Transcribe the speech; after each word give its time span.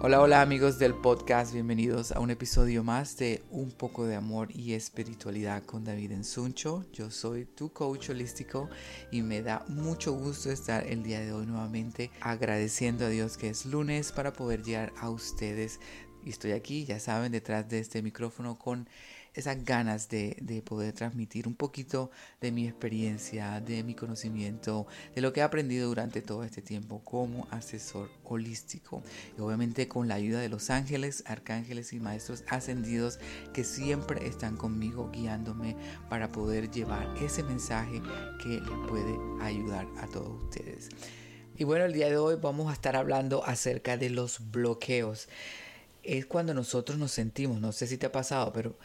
Hola, 0.00 0.20
hola 0.20 0.42
amigos 0.42 0.78
del 0.78 0.94
podcast, 0.94 1.52
bienvenidos 1.52 2.12
a 2.12 2.20
un 2.20 2.30
episodio 2.30 2.84
más 2.84 3.16
de 3.16 3.42
Un 3.50 3.72
poco 3.72 4.06
de 4.06 4.14
amor 4.14 4.48
y 4.54 4.74
espiritualidad 4.74 5.64
con 5.64 5.82
David 5.82 6.12
Ensuncho. 6.12 6.84
Yo 6.92 7.10
soy 7.10 7.46
tu 7.46 7.72
coach 7.72 8.10
holístico 8.10 8.70
y 9.10 9.22
me 9.22 9.42
da 9.42 9.64
mucho 9.66 10.12
gusto 10.12 10.52
estar 10.52 10.86
el 10.86 11.02
día 11.02 11.18
de 11.18 11.32
hoy 11.32 11.46
nuevamente 11.46 12.12
agradeciendo 12.20 13.06
a 13.06 13.08
Dios 13.08 13.36
que 13.36 13.48
es 13.48 13.66
lunes 13.66 14.12
para 14.12 14.32
poder 14.32 14.62
llegar 14.62 14.92
a 15.00 15.10
ustedes. 15.10 15.80
Estoy 16.24 16.52
aquí, 16.52 16.84
ya 16.84 17.00
saben, 17.00 17.32
detrás 17.32 17.68
de 17.68 17.80
este 17.80 18.00
micrófono 18.00 18.56
con 18.56 18.88
esas 19.34 19.64
ganas 19.64 20.08
de, 20.08 20.62
poder 20.64 20.92
transmitir 20.92 21.46
un 21.46 21.54
poquito 21.54 22.10
de 22.40 22.52
mi 22.52 22.66
experiencia, 22.66 23.60
de 23.60 23.82
mi 23.82 23.94
conocimiento, 23.94 24.86
de 25.14 25.20
lo 25.20 25.32
que 25.32 25.40
he 25.40 25.42
aprendido 25.42 25.88
durante 25.88 26.22
todo 26.22 26.44
este 26.44 26.62
tiempo 26.62 27.00
como 27.04 27.46
asesor 27.50 28.10
holístico. 28.24 29.02
Y 29.36 29.40
obviamente 29.40 29.88
con 29.88 30.08
la 30.08 30.14
ayuda 30.14 30.40
de 30.40 30.48
los 30.48 30.70
ángeles, 30.70 31.22
arcángeles 31.26 31.92
y 31.92 32.00
maestros 32.00 32.44
ascendidos 32.48 33.18
que 33.52 33.64
siempre 33.64 34.26
están 34.26 34.56
conmigo 34.56 35.10
guiándome 35.12 35.76
para 36.08 36.32
poder 36.32 36.70
llevar 36.70 37.14
ese 37.22 37.42
mensaje 37.42 38.02
que 38.42 38.48
les 38.48 38.88
puede 38.88 39.16
ayudar 39.40 39.86
a 39.98 40.06
todos 40.06 40.42
ustedes. 40.44 40.88
Y 41.56 41.64
bueno, 41.64 41.84
el 41.84 41.92
día 41.92 42.08
de 42.08 42.16
hoy 42.16 42.36
vamos 42.40 42.70
a 42.70 42.72
estar 42.72 42.94
hablando 42.94 43.44
acerca 43.44 43.96
de 43.96 44.10
los 44.10 44.50
bloqueos 44.50 45.28
es 46.08 46.24
cuando 46.24 46.54
nosotros 46.54 46.98
nos 46.98 47.12
sentimos, 47.12 47.60
no 47.60 47.70
sé 47.70 47.86
si 47.86 47.98
te 47.98 48.06
ha 48.06 48.12
pasado, 48.12 48.50
pero 48.52 48.78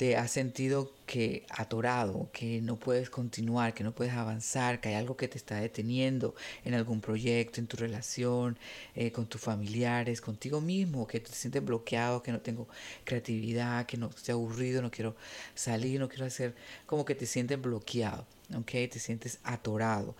te 0.00 0.16
has 0.16 0.30
sentido 0.30 0.94
que 1.04 1.44
atorado, 1.50 2.30
que 2.32 2.62
no 2.62 2.78
puedes 2.78 3.10
continuar, 3.10 3.74
que 3.74 3.84
no 3.84 3.92
puedes 3.94 4.14
avanzar, 4.14 4.80
que 4.80 4.88
hay 4.88 4.94
algo 4.94 5.14
que 5.14 5.28
te 5.28 5.36
está 5.36 5.60
deteniendo 5.60 6.34
en 6.64 6.72
algún 6.72 7.02
proyecto, 7.02 7.60
en 7.60 7.66
tu 7.66 7.76
relación, 7.76 8.56
eh, 8.94 9.12
con 9.12 9.26
tus 9.26 9.42
familiares, 9.42 10.22
contigo 10.22 10.62
mismo, 10.62 11.06
que 11.06 11.20
te 11.20 11.30
sientes 11.30 11.62
bloqueado, 11.62 12.22
que 12.22 12.32
no 12.32 12.40
tengo 12.40 12.66
creatividad, 13.04 13.84
que 13.84 13.98
no 13.98 14.08
estoy 14.08 14.32
aburrido, 14.32 14.80
no 14.80 14.90
quiero 14.90 15.16
salir, 15.54 16.00
no 16.00 16.08
quiero 16.08 16.24
hacer, 16.24 16.54
como 16.86 17.04
que 17.04 17.14
te 17.14 17.26
sientes 17.26 17.60
bloqueado, 17.60 18.24
¿ok? 18.56 18.70
Te 18.90 18.98
sientes 18.98 19.38
atorado. 19.44 20.16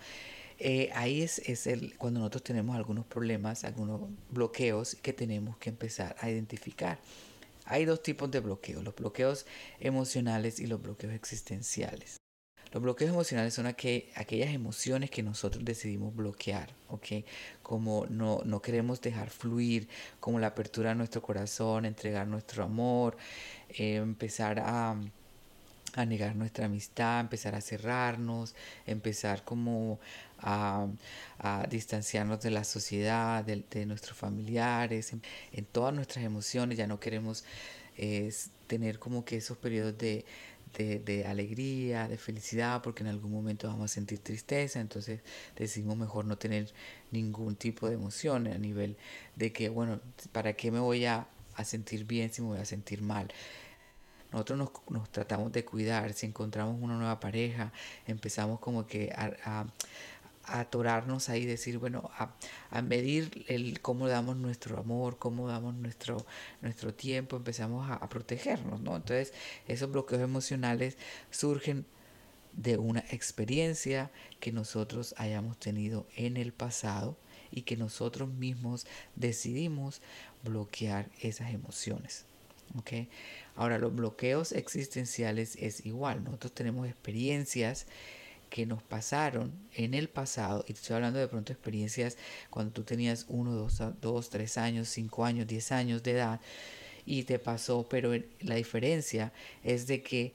Eh, 0.59 0.91
ahí 0.93 1.23
es, 1.23 1.39
es 1.39 1.65
el, 1.65 1.97
cuando 1.97 2.19
nosotros 2.19 2.43
tenemos 2.43 2.75
algunos 2.75 3.07
problemas, 3.07 3.63
algunos 3.63 3.99
bloqueos 4.29 4.95
que 5.01 5.11
tenemos 5.11 5.57
que 5.57 5.71
empezar 5.71 6.15
a 6.19 6.29
identificar. 6.29 6.99
Hay 7.71 7.85
dos 7.85 8.03
tipos 8.03 8.29
de 8.29 8.41
bloqueos, 8.41 8.83
los 8.83 8.93
bloqueos 8.93 9.45
emocionales 9.79 10.59
y 10.59 10.67
los 10.67 10.81
bloqueos 10.81 11.13
existenciales. 11.13 12.17
Los 12.73 12.83
bloqueos 12.83 13.11
emocionales 13.11 13.53
son 13.53 13.65
aquellas 13.65 14.53
emociones 14.53 15.09
que 15.09 15.23
nosotros 15.23 15.63
decidimos 15.63 16.13
bloquear, 16.13 16.75
¿ok? 16.89 17.23
Como 17.63 18.07
no, 18.07 18.41
no 18.43 18.61
queremos 18.61 18.99
dejar 18.99 19.29
fluir, 19.29 19.87
como 20.19 20.37
la 20.37 20.47
apertura 20.47 20.89
de 20.89 20.95
nuestro 20.95 21.21
corazón, 21.21 21.85
entregar 21.85 22.27
nuestro 22.27 22.65
amor, 22.65 23.15
eh, 23.69 23.95
empezar 23.95 24.59
a, 24.59 24.97
a 25.95 26.05
negar 26.05 26.35
nuestra 26.35 26.65
amistad, 26.65 27.19
empezar 27.19 27.55
a 27.55 27.61
cerrarnos, 27.61 28.55
empezar 28.85 29.43
como 29.43 29.99
a, 30.39 30.87
distanciarnos 31.69 32.41
de 32.41 32.51
la 32.51 32.63
sociedad, 32.63 33.43
de, 33.43 33.85
nuestros 33.85 34.17
familiares, 34.17 35.13
en, 35.13 35.65
todas 35.65 35.93
nuestras 35.93 36.25
emociones, 36.25 36.77
ya 36.77 36.87
no 36.87 36.99
queremos 36.99 37.43
tener 38.67 38.99
como 38.99 39.25
que 39.25 39.37
esos 39.37 39.57
periodos 39.57 39.97
de, 39.97 40.25
de, 40.77 41.25
alegría, 41.27 42.07
de 42.07 42.17
felicidad, 42.17 42.81
porque 42.81 43.03
en 43.03 43.09
algún 43.09 43.31
momento 43.31 43.67
vamos 43.67 43.91
a 43.91 43.93
sentir 43.93 44.19
tristeza, 44.19 44.79
entonces 44.79 45.21
decidimos 45.55 45.97
mejor 45.97 46.25
no 46.25 46.37
tener 46.37 46.71
ningún 47.11 47.55
tipo 47.55 47.87
de 47.87 47.95
emoción 47.95 48.47
a 48.47 48.57
nivel 48.57 48.97
de 49.35 49.51
que, 49.51 49.69
bueno, 49.69 49.99
¿para 50.31 50.53
qué 50.53 50.71
me 50.71 50.79
voy 50.79 51.05
a, 51.05 51.27
a 51.55 51.65
sentir 51.65 52.05
bien 52.05 52.31
si 52.33 52.41
me 52.41 52.49
voy 52.49 52.59
a 52.59 52.65
sentir 52.65 53.01
mal? 53.01 53.31
Nosotros 54.31 54.71
nos, 54.89 55.11
tratamos 55.11 55.51
de 55.51 55.65
cuidar, 55.65 56.13
si 56.13 56.25
encontramos 56.25 56.77
una 56.81 56.97
nueva 56.97 57.19
pareja, 57.19 57.71
empezamos 58.07 58.59
como 58.59 58.87
que 58.87 59.11
a, 59.15 59.65
atorarnos 60.43 61.29
ahí, 61.29 61.45
decir, 61.45 61.77
bueno, 61.77 62.09
a, 62.17 62.33
a, 62.71 62.81
medir 62.81 63.45
el 63.47 63.79
cómo 63.79 64.07
damos 64.07 64.37
nuestro 64.37 64.79
amor, 64.79 65.17
cómo 65.17 65.47
damos 65.47 65.75
nuestro, 65.75 66.25
nuestro 66.61 66.93
tiempo, 66.93 67.37
empezamos 67.37 67.89
a 67.89 68.09
protegernos, 68.09 68.81
¿no? 68.81 68.95
Entonces, 68.95 69.33
esos 69.67 69.91
bloqueos 69.91 70.21
emocionales 70.21 70.97
surgen 71.29 71.85
de 72.53 72.77
una 72.77 73.01
experiencia 73.11 74.11
que 74.39 74.51
nosotros 74.51 75.13
hayamos 75.17 75.57
tenido 75.57 76.07
en 76.15 76.37
el 76.37 76.53
pasado 76.53 77.17
y 77.51 77.63
que 77.63 77.77
nosotros 77.77 78.29
mismos 78.29 78.87
decidimos 79.15 80.01
bloquear 80.43 81.09
esas 81.21 81.53
emociones. 81.53 82.25
¿Okay? 82.77 83.09
Ahora, 83.55 83.77
los 83.77 83.95
bloqueos 83.95 84.51
existenciales 84.51 85.55
es 85.57 85.85
igual. 85.85 86.23
Nosotros 86.23 86.53
tenemos 86.53 86.87
experiencias 86.87 87.85
que 88.49 88.65
nos 88.65 88.83
pasaron 88.83 89.53
en 89.75 89.93
el 89.93 90.09
pasado, 90.09 90.65
y 90.67 90.73
estoy 90.73 90.97
hablando 90.97 91.19
de 91.19 91.27
pronto 91.29 91.53
experiencias 91.53 92.17
cuando 92.49 92.73
tú 92.73 92.83
tenías 92.83 93.25
uno, 93.29 93.53
dos, 93.53 93.81
dos, 94.01 94.29
tres 94.29 94.57
años, 94.57 94.89
cinco 94.89 95.23
años, 95.23 95.47
diez 95.47 95.71
años 95.71 96.03
de 96.03 96.11
edad, 96.11 96.41
y 97.05 97.23
te 97.23 97.39
pasó, 97.39 97.87
pero 97.89 98.11
la 98.41 98.55
diferencia 98.55 99.31
es 99.63 99.87
de 99.87 100.03
que 100.03 100.33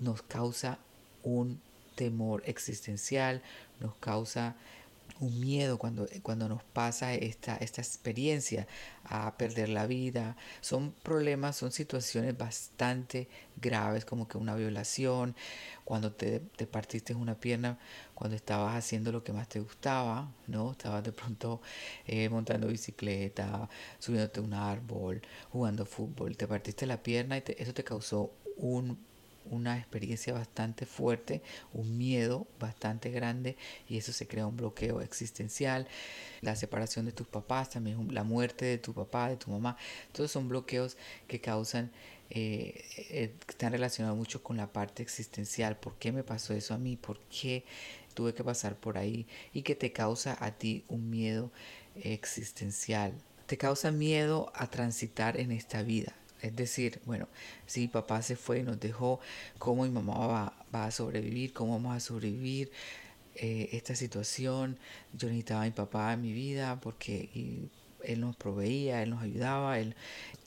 nos 0.00 0.22
causa 0.22 0.78
un 1.22 1.60
temor 1.94 2.42
existencial, 2.46 3.40
nos 3.80 3.94
causa 3.96 4.56
un 5.20 5.40
miedo 5.40 5.78
cuando, 5.78 6.06
cuando 6.22 6.48
nos 6.48 6.62
pasa 6.64 7.14
esta, 7.14 7.56
esta 7.56 7.80
experiencia 7.80 8.66
a 9.04 9.36
perder 9.36 9.68
la 9.68 9.86
vida. 9.86 10.36
Son 10.60 10.92
problemas, 10.92 11.56
son 11.56 11.72
situaciones 11.72 12.36
bastante 12.36 13.28
graves 13.56 14.04
como 14.04 14.26
que 14.28 14.38
una 14.38 14.54
violación, 14.54 15.34
cuando 15.84 16.12
te, 16.12 16.40
te 16.40 16.66
partiste 16.66 17.14
una 17.14 17.38
pierna, 17.38 17.78
cuando 18.14 18.36
estabas 18.36 18.74
haciendo 18.74 19.12
lo 19.12 19.22
que 19.22 19.32
más 19.32 19.48
te 19.48 19.60
gustaba, 19.60 20.32
¿no? 20.46 20.72
Estabas 20.72 21.04
de 21.04 21.12
pronto 21.12 21.60
eh, 22.06 22.28
montando 22.28 22.68
bicicleta, 22.68 23.68
subiéndote 23.98 24.40
a 24.40 24.42
un 24.42 24.54
árbol, 24.54 25.22
jugando 25.50 25.86
fútbol, 25.86 26.36
te 26.36 26.46
partiste 26.46 26.86
la 26.86 27.02
pierna 27.02 27.38
y 27.38 27.42
eso 27.58 27.74
te 27.74 27.84
causó 27.84 28.32
un 28.56 28.98
una 29.50 29.78
experiencia 29.78 30.32
bastante 30.32 30.86
fuerte, 30.86 31.42
un 31.72 31.96
miedo 31.96 32.46
bastante 32.58 33.10
grande 33.10 33.56
y 33.88 33.98
eso 33.98 34.12
se 34.12 34.26
crea 34.26 34.46
un 34.46 34.56
bloqueo 34.56 35.00
existencial. 35.00 35.86
La 36.40 36.56
separación 36.56 37.06
de 37.06 37.12
tus 37.12 37.26
papás, 37.26 37.70
también 37.70 38.12
la 38.14 38.24
muerte 38.24 38.64
de 38.64 38.78
tu 38.78 38.92
papá, 38.92 39.28
de 39.28 39.36
tu 39.36 39.50
mamá, 39.50 39.76
todos 40.12 40.30
son 40.30 40.48
bloqueos 40.48 40.96
que 41.26 41.40
causan, 41.40 41.90
eh, 42.30 42.84
eh, 43.10 43.34
están 43.48 43.72
relacionados 43.72 44.16
mucho 44.16 44.42
con 44.42 44.56
la 44.56 44.72
parte 44.72 45.02
existencial. 45.02 45.76
¿Por 45.76 45.96
qué 45.98 46.12
me 46.12 46.22
pasó 46.22 46.54
eso 46.54 46.74
a 46.74 46.78
mí? 46.78 46.96
¿Por 46.96 47.20
qué 47.26 47.64
tuve 48.14 48.34
que 48.34 48.44
pasar 48.44 48.76
por 48.76 48.98
ahí? 48.98 49.26
Y 49.52 49.62
que 49.62 49.74
te 49.74 49.92
causa 49.92 50.36
a 50.40 50.52
ti 50.52 50.84
un 50.88 51.10
miedo 51.10 51.52
existencial. 51.96 53.12
Te 53.46 53.58
causa 53.58 53.90
miedo 53.92 54.50
a 54.54 54.68
transitar 54.70 55.38
en 55.38 55.52
esta 55.52 55.82
vida 55.82 56.14
es 56.44 56.54
decir, 56.54 57.00
bueno, 57.06 57.26
si 57.66 57.88
papá 57.88 58.20
se 58.20 58.36
fue 58.36 58.58
y 58.58 58.62
nos 58.62 58.78
dejó, 58.78 59.18
¿cómo 59.58 59.84
mi 59.84 59.90
mamá 59.90 60.52
va, 60.72 60.84
a 60.84 60.90
sobrevivir? 60.90 61.54
¿Cómo 61.54 61.72
vamos 61.72 61.96
a 61.96 62.00
sobrevivir 62.00 62.70
eh, 63.34 63.70
esta 63.72 63.94
situación? 63.94 64.78
Yo 65.14 65.28
necesitaba 65.28 65.62
a 65.62 65.64
mi 65.64 65.70
papá 65.70 66.12
en 66.12 66.20
mi 66.20 66.32
vida 66.34 66.78
porque 66.82 67.70
él 68.02 68.20
nos 68.20 68.36
proveía, 68.36 69.02
él 69.02 69.10
nos 69.10 69.22
ayudaba, 69.22 69.78
él 69.78 69.94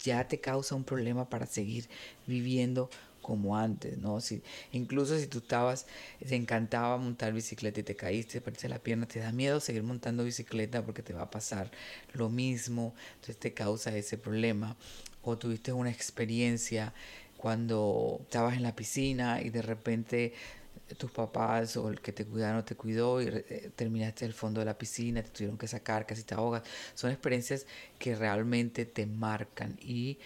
ya 0.03 0.27
te 0.27 0.39
causa 0.39 0.75
un 0.75 0.83
problema 0.83 1.27
para 1.29 1.47
seguir 1.47 1.89
viviendo 2.27 2.91
como 3.23 3.57
antes, 3.57 3.97
¿no? 3.97 4.21
Si, 4.21 4.43
incluso 4.71 5.17
si 5.17 5.25
tú 5.25 5.39
estabas, 5.39 5.87
te 6.19 6.35
encantaba 6.35 6.95
montar 6.97 7.33
bicicleta 7.33 7.79
y 7.79 7.83
te 7.83 7.95
caíste, 7.95 8.39
perdiste 8.39 8.69
la 8.69 8.77
pierna, 8.79 9.07
te 9.07 9.19
da 9.19 9.31
miedo 9.31 9.59
seguir 9.59 9.81
montando 9.81 10.23
bicicleta 10.23 10.85
porque 10.85 11.01
te 11.01 11.11
va 11.13 11.23
a 11.23 11.31
pasar 11.31 11.71
lo 12.13 12.29
mismo, 12.29 12.93
entonces 13.15 13.37
te 13.37 13.53
causa 13.53 13.97
ese 13.97 14.17
problema 14.17 14.77
o 15.27 15.37
tuviste 15.37 15.73
una 15.73 15.91
experiencia 15.91 16.93
cuando 17.37 18.19
estabas 18.23 18.55
en 18.55 18.63
la 18.63 18.75
piscina 18.75 19.41
y 19.41 19.49
de 19.49 19.61
repente 19.61 20.33
tus 20.97 21.11
papás 21.11 21.75
o 21.77 21.89
el 21.89 21.99
que 21.99 22.13
te 22.13 22.25
cuidaron 22.25 22.63
te 22.63 22.75
cuidó 22.75 23.21
y 23.21 23.27
eh, 23.27 23.71
terminaste 23.75 24.25
el 24.25 24.33
fondo 24.33 24.61
de 24.61 24.65
la 24.65 24.77
piscina, 24.77 25.21
te 25.21 25.29
tuvieron 25.29 25.57
que 25.57 25.67
sacar, 25.67 26.05
casi 26.05 26.23
te 26.23 26.33
ahogas. 26.33 26.63
Son 26.95 27.11
experiencias 27.11 27.65
que 27.99 28.15
realmente 28.15 28.85
te 28.85 29.05
marcan 29.05 29.77
y 29.81 30.17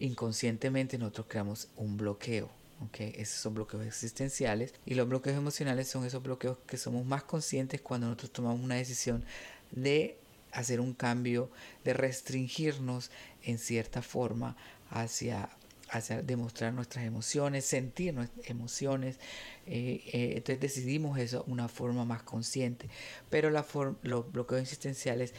inconscientemente 0.00 0.98
nosotros 0.98 1.26
creamos 1.28 1.68
un 1.76 1.96
bloqueo. 1.96 2.50
Okay, 2.88 3.14
esos 3.16 3.40
son 3.40 3.54
bloqueos 3.54 3.86
existenciales 3.86 4.74
y 4.84 4.94
los 4.94 5.08
bloqueos 5.08 5.34
emocionales 5.34 5.88
son 5.88 6.04
esos 6.04 6.22
bloqueos 6.22 6.58
que 6.66 6.76
somos 6.76 7.06
más 7.06 7.22
conscientes 7.22 7.80
cuando 7.80 8.06
nosotros 8.06 8.32
tomamos 8.32 8.60
una 8.60 8.74
decisión 8.74 9.24
de 9.70 10.18
hacer 10.52 10.80
un 10.80 10.92
cambio, 10.92 11.50
de 11.84 11.94
restringirnos 11.94 13.10
en 13.46 13.58
cierta 13.58 14.02
forma 14.02 14.56
hacia, 14.90 15.48
hacia 15.88 16.22
demostrar 16.22 16.74
nuestras 16.74 17.04
emociones, 17.04 17.64
sentir 17.64 18.12
nuestras 18.12 18.50
emociones. 18.50 19.18
Eh, 19.66 20.02
eh, 20.12 20.32
entonces 20.36 20.60
decidimos 20.60 21.18
eso 21.18 21.44
una 21.46 21.68
forma 21.68 22.04
más 22.04 22.22
consciente. 22.22 22.90
Pero 23.30 23.50
la 23.50 23.64
los 24.02 24.30
bloqueos 24.30 24.60
existenciales 24.62 25.32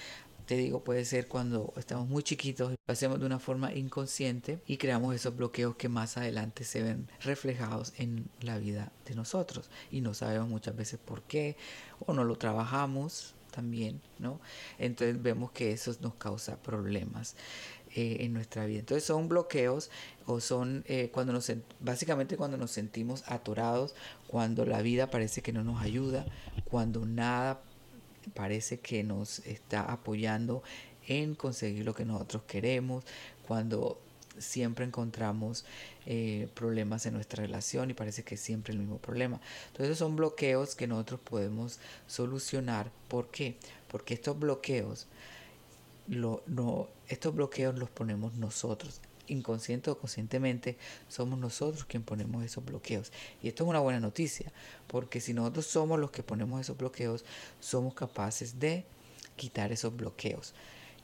te 0.47 0.55
digo, 0.55 0.81
puede 0.81 1.03
ser 1.03 1.27
cuando 1.27 1.73
estamos 1.75 2.07
muy 2.07 2.23
chiquitos, 2.23 2.71
lo 2.71 2.93
hacemos 2.93 3.19
de 3.19 3.25
una 3.25 3.37
forma 3.37 3.73
inconsciente 3.73 4.61
y 4.65 4.77
creamos 4.77 5.13
esos 5.13 5.35
bloqueos 5.35 5.75
que 5.75 5.89
más 5.89 6.15
adelante 6.15 6.63
se 6.63 6.81
ven 6.81 7.09
reflejados 7.19 7.91
en 7.97 8.29
la 8.39 8.57
vida 8.57 8.93
de 9.05 9.13
nosotros 9.13 9.69
y 9.91 9.99
no 9.99 10.13
sabemos 10.13 10.47
muchas 10.47 10.73
veces 10.73 10.99
por 11.03 11.23
qué 11.23 11.57
o 12.05 12.13
no 12.13 12.23
lo 12.23 12.37
trabajamos 12.37 13.35
también, 13.51 13.99
¿no? 14.19 14.39
Entonces 14.77 15.21
vemos 15.21 15.51
que 15.51 15.73
eso 15.73 15.93
nos 15.99 16.15
causa 16.15 16.61
problemas. 16.61 17.35
Eh, 17.99 18.17
en 18.25 18.31
nuestra 18.31 18.67
vida. 18.67 18.77
Entonces 18.77 19.05
son 19.05 19.27
bloqueos 19.27 19.89
o 20.27 20.39
son 20.39 20.83
eh, 20.87 21.09
cuando 21.11 21.33
nos 21.33 21.51
básicamente 21.79 22.37
cuando 22.37 22.55
nos 22.55 22.69
sentimos 22.69 23.23
atorados, 23.25 23.95
cuando 24.27 24.67
la 24.67 24.83
vida 24.83 25.09
parece 25.09 25.41
que 25.41 25.51
no 25.51 25.63
nos 25.63 25.81
ayuda, 25.81 26.23
cuando 26.65 27.07
nada 27.07 27.59
parece 28.35 28.79
que 28.79 29.03
nos 29.03 29.39
está 29.39 29.81
apoyando 29.81 30.61
en 31.07 31.33
conseguir 31.33 31.85
lo 31.85 31.95
que 31.95 32.05
nosotros 32.05 32.43
queremos, 32.45 33.03
cuando 33.47 33.99
siempre 34.37 34.85
encontramos 34.85 35.65
eh, 36.05 36.49
problemas 36.53 37.07
en 37.07 37.15
nuestra 37.15 37.41
relación 37.41 37.89
y 37.89 37.95
parece 37.95 38.23
que 38.23 38.35
es 38.35 38.41
siempre 38.41 38.73
el 38.73 38.79
mismo 38.79 38.99
problema. 38.99 39.41
Entonces 39.69 39.97
son 39.97 40.15
bloqueos 40.15 40.75
que 40.75 40.85
nosotros 40.85 41.19
podemos 41.21 41.79
solucionar. 42.05 42.91
¿Por 43.07 43.31
qué? 43.31 43.57
Porque 43.87 44.13
estos 44.13 44.37
bloqueos, 44.37 45.07
no, 46.07 46.87
estos 47.07 47.35
bloqueos 47.35 47.77
los 47.77 47.89
ponemos 47.89 48.35
nosotros. 48.35 49.01
Inconsciente 49.27 49.89
o 49.89 49.97
conscientemente 49.97 50.77
somos 51.09 51.37
nosotros 51.37 51.83
quien 51.85 52.03
ponemos 52.03 52.43
esos 52.45 52.63
bloqueos. 52.63 53.11
Y 53.43 53.49
esto 53.49 53.63
es 53.63 53.69
una 53.69 53.79
buena 53.79 53.99
noticia, 53.99 54.51
porque 54.87 55.19
si 55.19 55.33
nosotros 55.33 55.65
somos 55.65 55.99
los 55.99 56.11
que 56.11 56.23
ponemos 56.23 56.61
esos 56.61 56.77
bloqueos, 56.77 57.25
somos 57.59 57.93
capaces 57.93 58.59
de 58.59 58.85
quitar 59.35 59.71
esos 59.71 59.95
bloqueos. 59.95 60.53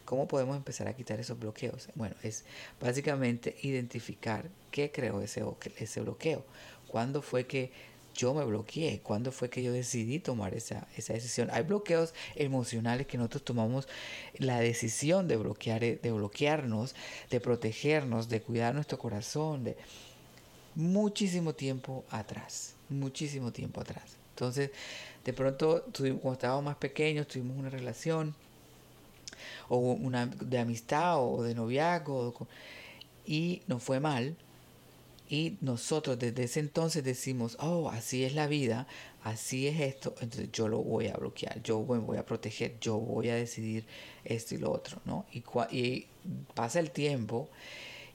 ¿Cómo 0.06 0.28
podemos 0.28 0.58
empezar 0.58 0.88
a 0.88 0.96
quitar 0.96 1.20
esos 1.20 1.40
bloqueos? 1.40 1.90
Bueno, 1.96 2.16
es 2.24 2.44
básicamente 2.80 3.56
identificar 3.62 4.50
qué 4.72 4.92
creó 4.92 5.22
ese, 5.22 5.44
ese 5.78 6.02
bloqueo. 6.02 6.46
¿Cuándo 6.88 7.22
fue 7.22 7.48
que 7.48 7.72
yo 8.14 8.34
me 8.34 8.44
bloqueé? 8.46 9.00
¿Cuándo 9.02 9.32
fue 9.32 9.50
que 9.50 9.64
yo 9.64 9.72
decidí 9.72 10.20
tomar 10.20 10.54
esa, 10.54 10.88
esa 10.98 11.14
decisión? 11.14 11.50
Hay 11.52 11.64
bloqueos 11.64 12.14
emocionales 12.36 13.08
que 13.08 13.18
nosotros 13.18 13.44
tomamos 13.44 13.88
la 14.38 14.60
decisión 14.60 15.28
de, 15.28 15.38
bloquear, 15.38 15.82
de 15.82 16.12
bloquearnos, 16.12 16.96
de 17.30 17.40
protegernos, 17.40 18.30
de 18.30 18.42
cuidar 18.42 18.74
nuestro 18.74 18.98
corazón, 18.98 19.64
de 19.64 19.78
muchísimo 20.76 21.54
tiempo 21.54 22.04
atrás, 22.10 22.76
muchísimo 22.90 23.52
tiempo 23.52 23.82
atrás. 23.82 24.18
Entonces, 24.32 24.72
de 25.24 25.34
pronto, 25.34 25.86
cuando 25.94 26.34
estábamos 26.34 26.64
más 26.64 26.76
pequeños, 26.78 27.28
tuvimos 27.28 27.58
una 27.58 27.70
relación 27.70 28.36
o 29.70 29.78
una 29.78 30.26
de 30.26 30.60
amistad 30.60 31.18
o 31.20 31.44
de 31.44 31.56
noviazgo 31.56 32.34
y 33.26 33.62
nos 33.68 33.84
fue 33.84 34.00
mal 34.00 34.36
y 35.34 35.58
nosotros 35.62 36.20
desde 36.20 36.44
ese 36.44 36.60
entonces 36.60 37.04
decimos, 37.04 37.58
oh, 37.60 37.90
así 37.90 38.24
es 38.24 38.36
la 38.36 38.46
vida, 38.46 38.86
así 39.24 39.68
es 39.68 39.80
esto, 39.80 40.14
entonces 40.22 40.52
yo 40.52 40.68
lo 40.68 40.78
voy 40.84 41.08
a 41.08 41.16
bloquear, 41.18 41.60
yo 41.64 41.80
me 41.80 41.98
voy 41.98 42.18
a 42.18 42.24
proteger, 42.24 42.78
yo 42.80 43.00
voy 43.00 43.30
a 43.30 43.36
decidir 43.36 43.84
esto 44.24 44.54
y 44.54 44.60
lo 44.60 44.72
otro, 44.72 45.02
¿no? 45.06 45.26
Y, 45.32 45.44
y 45.76 46.06
pasa 46.54 46.80
el 46.80 46.92
tiempo 46.92 47.50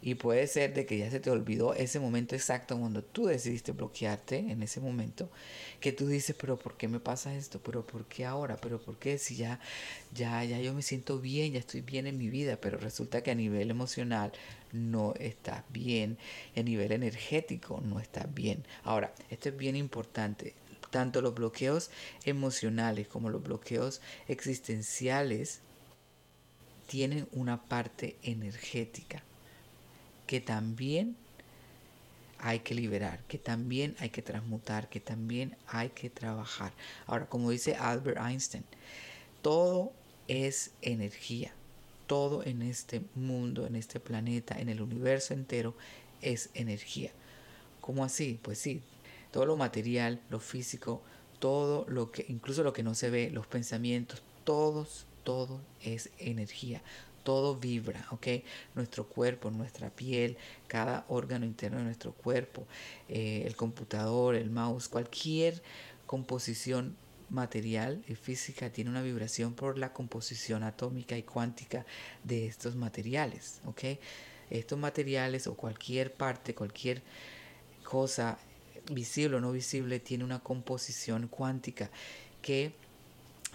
y 0.01 0.15
puede 0.15 0.47
ser 0.47 0.75
de 0.75 0.87
que 0.87 0.99
ya 0.99 1.11
se 1.11 1.19
te 1.19 1.31
olvidó 1.31 1.75
ese 1.75 1.99
momento 1.99 2.37
exacto 2.37 2.79
cuando 2.79 3.03
tú 3.03 3.27
decidiste 3.27 3.73
bloquearte 3.73 4.39
en 4.39 4.63
ese 4.63 4.81
momento, 4.81 5.29
que 5.81 5.93
tú 5.93 6.07
dices, 6.07 6.37
pero 6.39 6.57
¿por 6.57 6.77
qué 6.77 6.87
me 6.87 7.01
pasa 7.01 7.35
esto? 7.35 7.61
¿Pero 7.61 7.85
por 7.87 8.07
qué 8.07 8.25
ahora? 8.25 8.57
¿Pero 8.57 8.81
por 8.81 8.99
qué 8.99 9.19
si 9.19 9.37
ya, 9.37 9.59
ya, 10.15 10.45
ya 10.45 10.61
yo 10.61 10.73
me 10.73 10.83
siento 10.83 11.19
bien, 11.19 11.53
ya 11.53 11.59
estoy 11.59 11.81
bien 11.81 12.07
en 12.07 12.17
mi 12.17 12.29
vida? 12.29 12.59
Pero 12.61 12.79
resulta 12.79 13.23
que 13.23 13.33
a 13.33 13.35
nivel 13.35 13.71
emocional 13.71 14.33
no 14.73 15.15
estás 15.19 15.65
bien, 15.71 16.17
a 16.57 16.63
nivel 16.63 16.93
energético 16.93 17.81
no 17.85 17.99
estás 17.99 18.33
bien. 18.33 18.65
Ahora, 18.85 19.13
esto 19.31 19.49
es 19.49 19.57
bien 19.57 19.75
importante. 19.75 20.55
Tanto 20.91 21.21
los 21.21 21.35
bloqueos 21.35 21.91
emocionales 22.25 23.09
como 23.09 23.31
los 23.31 23.43
bloqueos 23.43 24.01
existenciales 24.29 25.61
tienen 26.87 27.29
una 27.33 27.63
parte 27.63 28.17
energética 28.23 29.23
que 30.29 30.41
también 30.43 31.17
hay 32.39 32.61
que 32.61 32.75
liberar, 32.75 33.19
que 33.27 33.39
también 33.39 33.97
hay 33.99 34.11
que 34.11 34.21
transmutar, 34.21 34.89
que 34.91 35.01
también 35.01 35.57
hay 35.67 35.89
que 35.89 36.11
trabajar. 36.11 36.73
Ahora, 37.07 37.27
como 37.27 37.51
dice 37.51 37.75
Albert 37.77 38.19
Einstein, 38.19 38.63
todo 39.41 39.91
es 40.29 40.73
energía. 40.83 41.53
Todo 42.07 42.45
en 42.45 42.61
este 42.61 43.01
mundo, 43.15 43.67
en 43.67 43.75
este 43.75 44.01
planeta, 44.01 44.61
en 44.61 44.69
el 44.69 44.83
universo 44.83 45.33
entero 45.33 45.75
es 46.21 46.51
energía. 46.53 47.11
¿Cómo 47.81 48.05
así? 48.05 48.39
Pues 48.43 48.59
sí, 48.59 48.83
todo 49.33 49.47
lo 49.47 49.57
material, 49.57 50.21
lo 50.29 50.41
físico, 50.41 51.03
todo 51.39 51.87
lo 51.89 52.13
que, 52.13 52.27
incluso 52.29 52.63
lo 52.63 52.75
que 52.75 52.83
no 52.83 52.95
se 52.95 53.09
ve, 53.09 53.31
los 53.31 53.47
pensamientos, 53.47 54.23
todos, 54.45 55.07
todo 55.25 55.61
es 55.83 56.11
energía 56.19 56.83
todo 57.29 57.57
vibra, 57.57 58.07
¿ok? 58.11 58.27
Nuestro 58.75 59.07
cuerpo, 59.07 59.51
nuestra 59.51 59.91
piel, 59.91 60.39
cada 60.67 61.05
órgano 61.09 61.45
interno 61.45 61.77
de 61.77 61.85
nuestro 61.85 62.15
cuerpo, 62.15 62.67
eh, 63.07 63.43
el 63.45 63.55
computador, 63.55 64.35
el 64.35 64.49
mouse, 64.49 64.89
cualquier 64.89 65.63
composición 66.07 66.97
material 67.29 68.03
y 68.09 68.15
física 68.15 68.71
tiene 68.71 68.89
una 68.89 69.03
vibración 69.03 69.53
por 69.53 69.77
la 69.77 69.93
composición 69.93 70.63
atómica 70.63 71.19
y 71.19 71.23
cuántica 71.23 71.85
de 72.25 72.47
estos 72.47 72.77
materiales, 72.77 73.61
¿ok? 73.67 73.99
Estos 74.49 74.79
materiales 74.79 75.49
o 75.49 75.55
cualquier 75.55 76.15
parte, 76.15 76.55
cualquier 76.55 77.03
cosa 77.85 78.39
visible 78.91 79.37
o 79.37 79.41
no 79.41 79.53
visible 79.53 80.01
tiene 80.01 80.25
una 80.25 80.39
composición 80.39 81.29
cuántica 81.29 81.91
que 82.41 82.73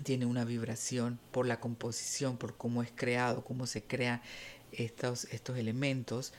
tiene 0.04 0.26
una 0.26 0.46
vibración 0.46 1.20
por 1.32 1.46
la 1.46 1.60
composición, 1.60 2.38
por 2.38 2.58
cómo 2.58 2.82
es 2.82 2.92
creado, 2.96 3.44
cómo 3.44 3.68
se 3.68 3.84
crean 3.84 4.22
estos, 4.72 5.26
estos 5.26 5.58
elementos. 5.58 6.34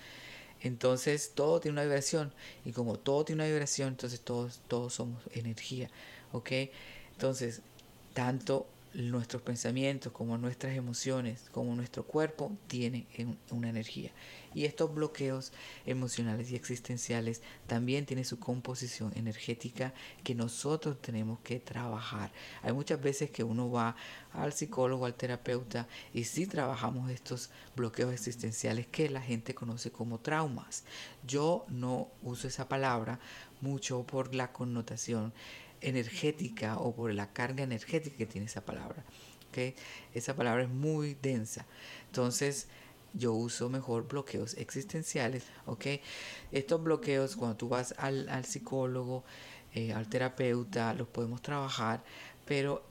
Entonces 0.61 1.33
todo 1.35 1.61
tiene 1.61 1.75
una 1.75 1.83
vibración 1.83 2.33
y 2.65 2.73
como 2.73 2.99
todo 2.99 3.25
tiene 3.25 3.43
una 3.43 3.51
vibración, 3.51 3.89
entonces 3.89 4.21
todos, 4.21 4.61
todos 4.67 4.95
somos 4.95 5.23
energía. 5.33 5.91
¿Ok? 6.33 6.51
Entonces, 7.13 7.61
tanto 8.13 8.67
nuestros 8.95 9.43
pensamientos 9.43 10.13
como 10.13 10.39
nuestras 10.39 10.77
emociones, 10.77 11.49
como 11.51 11.75
nuestro 11.75 12.05
cuerpo, 12.05 12.57
tiene 12.69 13.07
una 13.51 13.69
energía. 13.69 14.13
Y 14.55 14.67
estos 14.67 14.95
bloqueos 14.95 15.53
emocionales 15.85 16.51
y 16.53 16.57
existenciales 16.57 17.43
también 17.67 18.07
tienen 18.07 18.25
su 18.25 18.39
composición 18.39 19.13
energética 19.17 19.93
que 20.23 20.37
nosotros 20.37 21.03
tenemos 21.03 21.41
que 21.41 21.59
trabajar. 21.59 22.31
Hay 22.63 22.73
muchas 22.73 23.03
veces 23.03 23.31
que 23.31 23.43
uno 23.43 23.71
va 23.71 23.97
al 24.33 24.53
psicólogo, 24.53 25.07
al 25.07 25.15
terapeuta, 25.15 25.89
y 26.13 26.25
sí 26.25 26.47
trabajamos 26.47 27.11
estos 27.11 27.51
bloqueos 27.75 28.13
existenciales 28.13 28.87
que 28.87 29.11
la 29.11 29.21
gente 29.21 29.55
conoce 29.55 29.91
como 29.91 30.21
traumas. 30.21 30.85
Yo 31.27 31.67
no 31.69 32.09
uso 32.23 32.47
esa 32.47 32.69
palabra 32.69 33.19
mucho 33.61 34.05
por 34.05 34.35
la 34.35 34.53
connotación 34.53 35.33
energética 35.81 36.79
o 36.79 36.95
por 36.95 37.13
la 37.13 37.33
carga 37.33 37.63
energética 37.63 38.17
que 38.17 38.27
tiene 38.27 38.47
esa 38.47 38.65
palabra. 38.65 39.05
¿okay? 39.49 39.75
Esa 40.13 40.35
palabra 40.35 40.65
es 40.65 40.71
muy 40.71 41.17
densa. 41.21 41.67
Entonces, 42.07 42.69
yo 43.15 43.33
uso 43.33 43.69
mejor 43.69 44.09
bloqueos 44.09 44.55
existenciales. 44.55 45.45
Estos 46.53 46.83
bloqueos, 46.83 47.37
cuando 47.37 47.57
tú 47.57 47.69
vas 47.69 47.95
al, 47.99 48.45
psicólogo, 48.45 49.25
eh, 49.73 49.93
al 49.93 50.09
terapeuta, 50.09 50.95
los 50.95 51.09
podemos 51.09 51.41
trabajar, 51.41 52.03
pero 52.45 52.87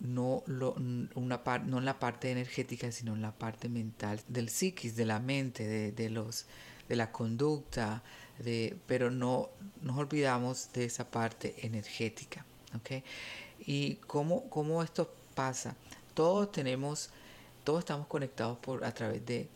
no, 0.00 0.42
lo, 0.46 0.74
una 1.14 1.40
no 1.66 1.78
en 1.78 1.84
la 1.84 1.98
parte 1.98 2.30
energética, 2.30 2.90
sino 2.90 3.14
en 3.14 3.22
la 3.22 3.32
parte 3.32 3.68
mental, 3.68 4.20
del 4.28 4.48
psiquis, 4.48 4.96
de 4.96 5.06
la 5.06 5.20
mente, 5.20 5.66
de, 5.66 5.92
de 5.92 6.10
los, 6.10 6.46
de 6.88 6.96
la 6.96 7.12
conducta, 7.12 8.02
de, 8.38 8.76
pero 8.86 9.10
no 9.10 9.50
nos 9.82 9.98
olvidamos 9.98 10.72
de 10.72 10.84
esa 10.84 11.10
parte 11.10 11.54
energética, 11.66 12.44
¿ok? 12.76 13.04
Y 13.66 13.96
cómo, 14.06 14.48
cómo 14.50 14.82
esto 14.82 15.12
pasa. 15.34 15.76
Todos 16.14 16.52
tenemos 16.52 17.10
todos 17.64 17.80
estamos 17.80 18.06
conectados 18.06 18.58
por, 18.58 18.84
a 18.84 18.92
través 18.92 19.24
de, 19.26 19.48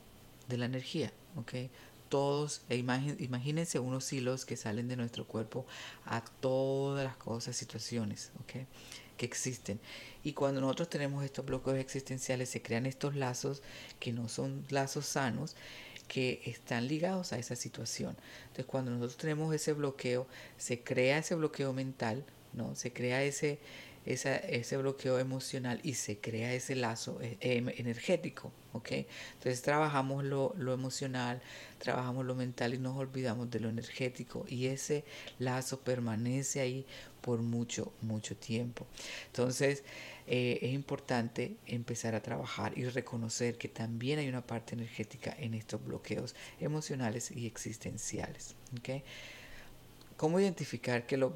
la 0.48 0.64
energía, 0.64 1.12
¿ok? 1.36 1.70
Todos, 2.08 2.62
e 2.70 2.76
imagínense 2.76 3.78
unos 3.78 4.10
hilos 4.14 4.46
que 4.46 4.56
salen 4.56 4.88
de 4.88 4.96
nuestro 4.96 5.26
cuerpo 5.26 5.66
a 6.06 6.22
todas 6.22 7.04
las 7.04 7.16
cosas, 7.18 7.54
situaciones, 7.54 8.32
¿ok? 8.40 8.66
Que 9.18 9.26
existen. 9.26 9.78
Y 10.24 10.32
cuando 10.32 10.62
nosotros 10.62 10.88
tenemos 10.88 11.22
estos 11.22 11.44
bloqueos 11.44 11.76
existenciales, 11.76 12.48
se 12.48 12.62
crean 12.62 12.86
estos 12.86 13.14
lazos 13.14 13.62
que 14.00 14.10
no 14.10 14.30
son 14.30 14.64
lazos 14.70 15.04
sanos, 15.04 15.54
que 16.08 16.40
están 16.46 16.88
ligados 16.88 17.32
a 17.32 17.38
esa 17.38 17.54
situación. 17.54 18.16
Entonces, 18.42 18.66
cuando 18.66 18.90
nosotros 18.90 19.18
tenemos 19.18 19.54
ese 19.54 19.72
bloqueo, 19.74 20.26
se 20.56 20.82
crea 20.82 21.18
ese 21.18 21.34
bloqueo 21.34 21.72
mental, 21.72 22.24
¿no? 22.54 22.74
Se 22.74 22.92
crea 22.92 23.22
ese, 23.22 23.58
ese 24.04 24.76
bloqueo 24.78 25.18
emocional 25.18 25.80
y 25.82 25.94
se 25.94 26.18
crea 26.18 26.54
ese 26.54 26.74
lazo 26.74 27.20
eh, 27.20 27.36
em, 27.40 27.68
energético. 27.68 28.50
¿ok? 28.72 28.92
Entonces 28.92 29.62
trabajamos 29.62 30.24
lo, 30.24 30.54
lo 30.56 30.72
emocional, 30.72 31.40
trabajamos 31.78 32.24
lo 32.24 32.34
mental 32.34 32.74
y 32.74 32.78
nos 32.78 32.96
olvidamos 32.96 33.50
de 33.50 33.60
lo 33.60 33.68
energético 33.68 34.44
y 34.48 34.66
ese 34.66 35.04
lazo 35.38 35.80
permanece 35.80 36.60
ahí 36.60 36.86
por 37.20 37.40
mucho, 37.40 37.92
mucho 38.00 38.36
tiempo. 38.36 38.86
Entonces, 39.26 39.84
eh, 40.30 40.58
es 40.60 40.74
importante 40.74 41.56
empezar 41.66 42.14
a 42.14 42.20
trabajar 42.20 42.76
y 42.76 42.84
reconocer 42.84 43.56
que 43.56 43.68
también 43.68 44.18
hay 44.18 44.28
una 44.28 44.42
parte 44.42 44.74
energética 44.74 45.34
en 45.38 45.54
estos 45.54 45.82
bloqueos 45.82 46.34
emocionales 46.60 47.30
y 47.30 47.46
existenciales. 47.46 48.54
¿okay? 48.78 49.02
¿Cómo 50.18 50.38
identificar 50.38 51.06
que, 51.06 51.16
lo, 51.16 51.32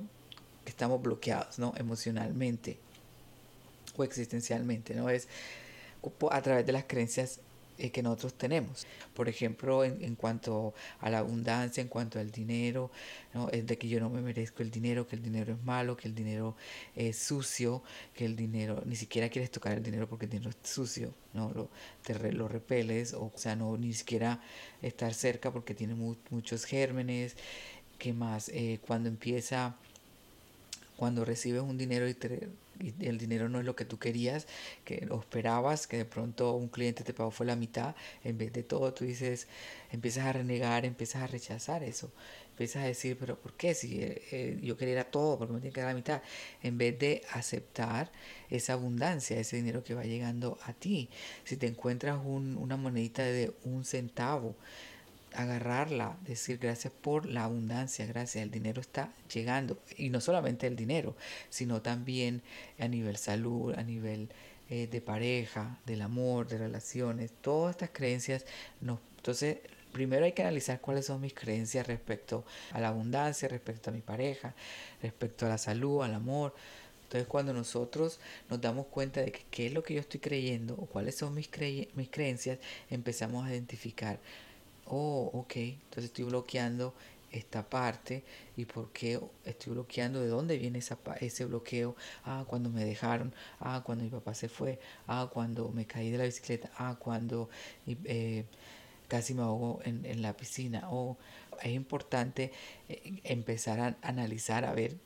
que 0.64 0.70
estamos 0.70 1.00
bloqueados 1.00 1.58
¿no? 1.58 1.72
emocionalmente 1.78 2.78
o 3.96 4.04
existencialmente? 4.04 4.94
¿no? 4.94 5.08
Es 5.08 5.26
a 6.30 6.42
través 6.42 6.66
de 6.66 6.72
las 6.72 6.84
creencias 6.84 7.40
eh, 7.82 7.90
que 7.90 8.00
nosotros 8.00 8.34
tenemos. 8.34 8.86
Por 9.12 9.28
ejemplo, 9.28 9.84
en, 9.84 10.14
cuanto 10.14 10.72
a 11.00 11.10
la 11.10 11.18
abundancia, 11.18 11.80
en 11.80 11.88
cuanto 11.88 12.20
al 12.20 12.30
dinero, 12.30 12.92
¿no? 13.34 13.48
es 13.50 13.66
de 13.66 13.76
que 13.76 13.88
yo 13.88 13.98
no 13.98 14.08
me 14.08 14.20
merezco 14.20 14.62
el 14.62 14.70
dinero, 14.70 15.08
que 15.08 15.16
el 15.16 15.22
dinero 15.22 15.52
es 15.52 15.64
malo, 15.64 15.96
que 15.96 16.06
el 16.06 16.14
dinero 16.14 16.54
es 16.94 17.18
sucio, 17.18 17.82
que 18.14 18.24
el 18.24 18.36
dinero, 18.36 18.84
ni 18.86 18.94
siquiera 18.94 19.28
quieres 19.28 19.50
tocar 19.50 19.76
el 19.76 19.82
dinero 19.82 20.08
porque 20.08 20.26
el 20.26 20.30
dinero 20.30 20.50
es 20.50 20.70
sucio, 20.70 21.12
¿no? 21.32 21.50
lo, 21.52 21.70
te 22.04 22.32
lo 22.32 22.46
repeles, 22.46 23.14
o, 23.14 23.32
sea, 23.34 23.56
no 23.56 23.76
ni 23.76 23.92
siquiera 23.92 24.40
estar 24.80 25.12
cerca 25.12 25.52
porque 25.52 25.74
tiene 25.74 25.94
muchos 25.94 26.64
gérmenes. 26.64 27.36
¿Qué 27.98 28.12
más? 28.12 28.48
Eh, 28.50 28.78
cuando 28.86 29.08
empieza, 29.08 29.76
cuando 31.02 31.24
recibes 31.24 31.62
un 31.62 31.76
dinero 31.76 32.08
y 32.08 32.14
te 32.14 32.48
el 33.00 33.18
dinero 33.18 33.48
no 33.48 33.58
es 33.58 33.64
lo 33.64 33.74
que 33.74 33.84
tú 33.84 33.98
querías, 33.98 34.46
que 34.84 35.08
esperabas, 35.20 35.88
que 35.88 35.96
de 35.96 36.04
pronto 36.04 36.52
un 36.52 36.68
cliente 36.68 37.02
te 37.02 37.12
pagó 37.12 37.32
fue 37.32 37.44
la 37.44 37.56
mitad, 37.56 37.96
en 38.22 38.38
vez 38.38 38.52
de 38.52 38.62
todo 38.62 38.94
tú 38.94 39.04
dices, 39.04 39.48
empiezas 39.90 40.26
a 40.26 40.32
renegar, 40.32 40.84
empiezas 40.84 41.22
a 41.22 41.26
rechazar 41.26 41.82
eso, 41.82 42.12
empiezas 42.50 42.84
a 42.84 42.86
decir, 42.86 43.16
pero 43.18 43.36
¿por 43.36 43.54
qué? 43.54 43.74
Si 43.74 44.00
eh, 44.00 44.22
eh, 44.30 44.60
yo 44.62 44.76
quería 44.76 45.10
todo, 45.10 45.38
¿por 45.38 45.48
qué 45.48 45.54
me 45.54 45.60
tiene 45.60 45.74
que 45.74 45.80
dar 45.80 45.90
la 45.90 45.96
mitad? 45.96 46.22
En 46.62 46.78
vez 46.78 46.96
de 46.96 47.22
aceptar 47.32 48.12
esa 48.48 48.74
abundancia, 48.74 49.40
ese 49.40 49.56
dinero 49.56 49.82
que 49.82 49.94
va 49.94 50.04
llegando 50.04 50.56
a 50.62 50.72
ti. 50.72 51.08
Si 51.42 51.56
te 51.56 51.66
encuentras 51.66 52.20
un, 52.24 52.56
una 52.56 52.76
monedita 52.76 53.24
de 53.24 53.52
un 53.64 53.84
centavo, 53.84 54.54
agarrarla, 55.34 56.16
decir 56.26 56.58
gracias 56.58 56.92
por 56.92 57.26
la 57.26 57.44
abundancia, 57.44 58.06
gracias, 58.06 58.42
el 58.42 58.50
dinero 58.50 58.80
está 58.80 59.12
llegando. 59.32 59.78
Y 59.96 60.10
no 60.10 60.20
solamente 60.20 60.66
el 60.66 60.76
dinero, 60.76 61.16
sino 61.50 61.82
también 61.82 62.42
a 62.78 62.88
nivel 62.88 63.16
salud, 63.16 63.74
a 63.74 63.82
nivel 63.82 64.28
eh, 64.70 64.86
de 64.86 65.00
pareja, 65.00 65.78
del 65.86 66.02
amor, 66.02 66.48
de 66.48 66.58
relaciones, 66.58 67.30
todas 67.40 67.76
estas 67.76 67.90
creencias. 67.90 68.44
Nos, 68.80 68.98
entonces, 69.16 69.58
primero 69.92 70.24
hay 70.24 70.32
que 70.32 70.42
analizar 70.42 70.80
cuáles 70.80 71.06
son 71.06 71.20
mis 71.20 71.34
creencias 71.34 71.86
respecto 71.86 72.44
a 72.72 72.80
la 72.80 72.88
abundancia, 72.88 73.48
respecto 73.48 73.90
a 73.90 73.92
mi 73.92 74.00
pareja, 74.00 74.54
respecto 75.02 75.46
a 75.46 75.50
la 75.50 75.58
salud, 75.58 76.02
al 76.02 76.14
amor. 76.14 76.54
Entonces 77.12 77.28
cuando 77.28 77.52
nosotros 77.52 78.20
nos 78.48 78.62
damos 78.62 78.86
cuenta 78.86 79.20
de 79.20 79.30
que 79.32 79.44
qué 79.50 79.66
es 79.66 79.74
lo 79.74 79.82
que 79.82 79.92
yo 79.92 80.00
estoy 80.00 80.18
creyendo 80.18 80.72
o 80.74 80.86
cuáles 80.86 81.14
son 81.14 81.34
mis, 81.34 81.50
mis 81.94 82.08
creencias, 82.08 82.58
empezamos 82.88 83.44
a 83.46 83.50
identificar 83.50 84.18
oh, 84.86 85.30
ok, 85.32 85.56
entonces 85.56 86.04
estoy 86.04 86.24
bloqueando 86.24 86.94
esta 87.32 87.68
parte. 87.68 88.22
Y 88.56 88.64
por 88.66 88.92
qué 88.92 89.20
estoy 89.44 89.72
bloqueando, 89.72 90.20
de 90.20 90.28
dónde 90.28 90.58
viene 90.58 90.78
esa, 90.78 90.98
ese 91.20 91.44
bloqueo, 91.46 91.96
ah, 92.24 92.44
cuando 92.46 92.70
me 92.70 92.84
dejaron, 92.84 93.34
ah, 93.60 93.82
cuando 93.84 94.04
mi 94.04 94.10
papá 94.10 94.34
se 94.34 94.48
fue, 94.48 94.78
ah, 95.06 95.28
cuando 95.32 95.68
me 95.70 95.86
caí 95.86 96.10
de 96.10 96.18
la 96.18 96.24
bicicleta, 96.24 96.70
ah, 96.76 96.96
cuando 96.98 97.48
eh, 97.86 98.44
casi 99.08 99.34
me 99.34 99.42
ahogo 99.42 99.80
en, 99.84 100.22
la 100.22 100.36
piscina, 100.36 100.88
o 100.90 101.16
es 101.62 101.72
importante 101.72 102.52
eh, 102.88 103.20
empezar 103.24 103.80
a 103.80 103.96
analizar, 104.02 104.64
a 104.64 104.72
ver 104.72 104.96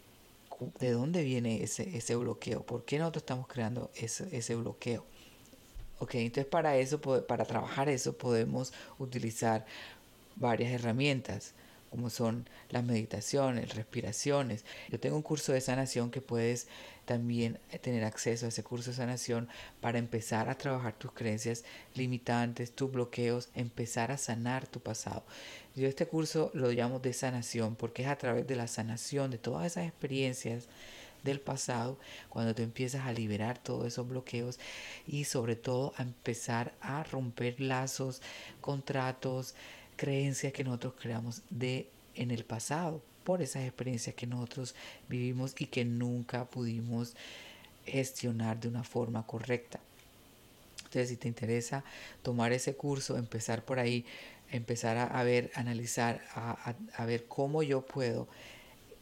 de 0.80 0.90
dónde 0.90 1.23
viene 1.23 1.62
ese, 1.62 1.97
ese 1.97 2.16
bloqueo, 2.16 2.62
por 2.62 2.85
qué 2.85 2.99
nosotros 2.99 3.23
estamos 3.23 3.47
creando 3.47 3.90
ese, 3.95 4.35
ese 4.37 4.54
bloqueo. 4.54 5.04
Ok, 5.98 6.16
entonces 6.16 6.46
para 6.46 6.76
eso, 6.76 7.00
para 7.00 7.44
trabajar 7.44 7.88
eso 7.88 8.16
podemos 8.16 8.72
utilizar 8.98 9.64
varias 10.36 10.72
herramientas 10.72 11.54
como 11.90 12.10
son 12.10 12.46
las 12.70 12.84
meditaciones, 12.84 13.74
respiraciones. 13.74 14.64
Yo 14.90 15.00
tengo 15.00 15.16
un 15.16 15.22
curso 15.22 15.52
de 15.52 15.60
sanación 15.62 16.10
que 16.10 16.20
puedes 16.20 16.66
también 17.06 17.58
tener 17.80 18.04
acceso 18.04 18.44
a 18.44 18.48
ese 18.50 18.62
curso 18.62 18.90
de 18.90 18.96
sanación 18.96 19.48
para 19.80 19.98
empezar 19.98 20.50
a 20.50 20.58
trabajar 20.58 20.92
tus 20.94 21.12
creencias 21.12 21.64
limitantes, 21.94 22.72
tus 22.72 22.92
bloqueos, 22.92 23.48
empezar 23.54 24.10
a 24.10 24.18
sanar 24.18 24.66
tu 24.66 24.80
pasado. 24.80 25.24
Yo 25.74 25.86
este 25.86 26.06
curso 26.06 26.50
lo 26.52 26.70
llamo 26.70 26.98
de 26.98 27.12
sanación 27.12 27.76
porque 27.76 28.02
es 28.02 28.08
a 28.08 28.18
través 28.18 28.46
de 28.46 28.56
la 28.56 28.66
sanación 28.66 29.30
de 29.30 29.38
todas 29.38 29.66
esas 29.66 29.86
experiencias 29.86 30.68
del 31.26 31.40
pasado, 31.40 31.99
cuando 32.30 32.54
tú 32.54 32.62
empiezas 32.62 33.04
a 33.04 33.12
liberar 33.12 33.59
todos 33.59 33.87
esos 33.87 34.09
bloqueos 34.09 34.59
y 35.06 35.25
sobre 35.25 35.56
todo 35.56 35.92
a 35.99 36.02
empezar 36.02 36.73
a 36.80 37.02
romper 37.04 37.61
lazos, 37.61 38.23
contratos, 38.62 39.54
creencias 39.97 40.54
que 40.54 40.64
nosotros 40.64 40.95
creamos 40.99 41.42
de 41.50 41.90
en 42.14 42.30
el 42.30 42.45
pasado 42.45 43.02
por 43.25 43.42
esas 43.42 43.64
experiencias 43.64 44.14
que 44.14 44.26
nosotros 44.26 44.75
vivimos 45.09 45.54
y 45.59 45.66
que 45.66 45.85
nunca 45.85 46.45
pudimos 46.45 47.14
gestionar 47.85 48.59
de 48.61 48.68
una 48.68 48.85
forma 48.85 49.26
correcta. 49.26 49.80
Entonces, 50.78 51.09
si 51.09 51.16
te 51.16 51.28
interesa 51.28 51.85
tomar 52.23 52.52
ese 52.52 52.76
curso, 52.76 53.16
empezar 53.16 53.64
por 53.64 53.78
ahí, 53.80 54.06
empezar 54.50 54.97
a, 54.97 55.23
ver, 55.25 55.50
analizar, 55.54 56.23
a, 56.35 57.04
ver 57.04 57.26
cómo 57.26 57.62
yo 57.62 57.83
puedo 57.85 58.28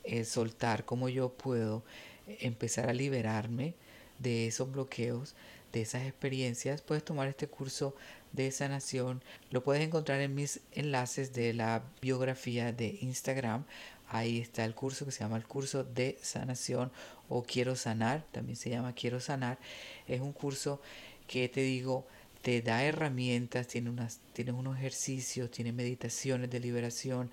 eh, 0.05 0.25
soltar, 0.25 0.85
cómo 0.85 1.09
yo 1.09 1.29
puedo 1.31 1.85
empezar 2.27 2.89
a 2.89 2.93
liberarme 2.93 3.75
de 4.19 4.47
esos 4.47 4.71
bloqueos, 4.71 5.35
de 5.73 5.83
esas 5.83 6.05
experiencias, 6.05 6.83
puedes 6.83 7.05
tomar 7.05 7.29
este 7.29 7.49
curso 7.49 7.97
de 8.33 8.51
sanación. 8.53 9.23
Lo 9.51 9.65
puedes 9.65 9.83
encontrar 9.83 10.21
en 10.21 10.35
mis 10.35 10.61
enlaces 10.73 11.33
de 11.33 11.53
la 11.53 11.83
biografía 12.01 12.73
de 12.73 12.99
Instagram. 13.01 13.65
Ahí 14.09 14.39
está 14.39 14.65
el 14.65 14.75
curso 14.75 15.05
que 15.05 15.13
se 15.13 15.21
llama 15.21 15.37
el 15.37 15.47
curso 15.47 15.83
de 15.83 16.19
sanación 16.23 16.93
o 17.29 17.43
quiero 17.43 17.75
sanar, 17.75 18.25
también 18.33 18.57
se 18.57 18.71
llama 18.71 18.95
quiero 18.95 19.19
sanar. 19.21 19.59
Es 20.07 20.21
un 20.21 20.33
curso 20.33 20.81
que 21.27 21.49
te 21.49 21.63
digo, 21.63 22.07
te 22.43 22.61
da 22.63 22.85
herramientas, 22.85 23.67
tiene, 23.67 23.91
unas, 23.91 24.21
tiene 24.33 24.53
unos 24.53 24.77
ejercicios, 24.77 25.51
tiene 25.51 25.73
meditaciones 25.73 26.51
de 26.51 26.61
liberación, 26.61 27.31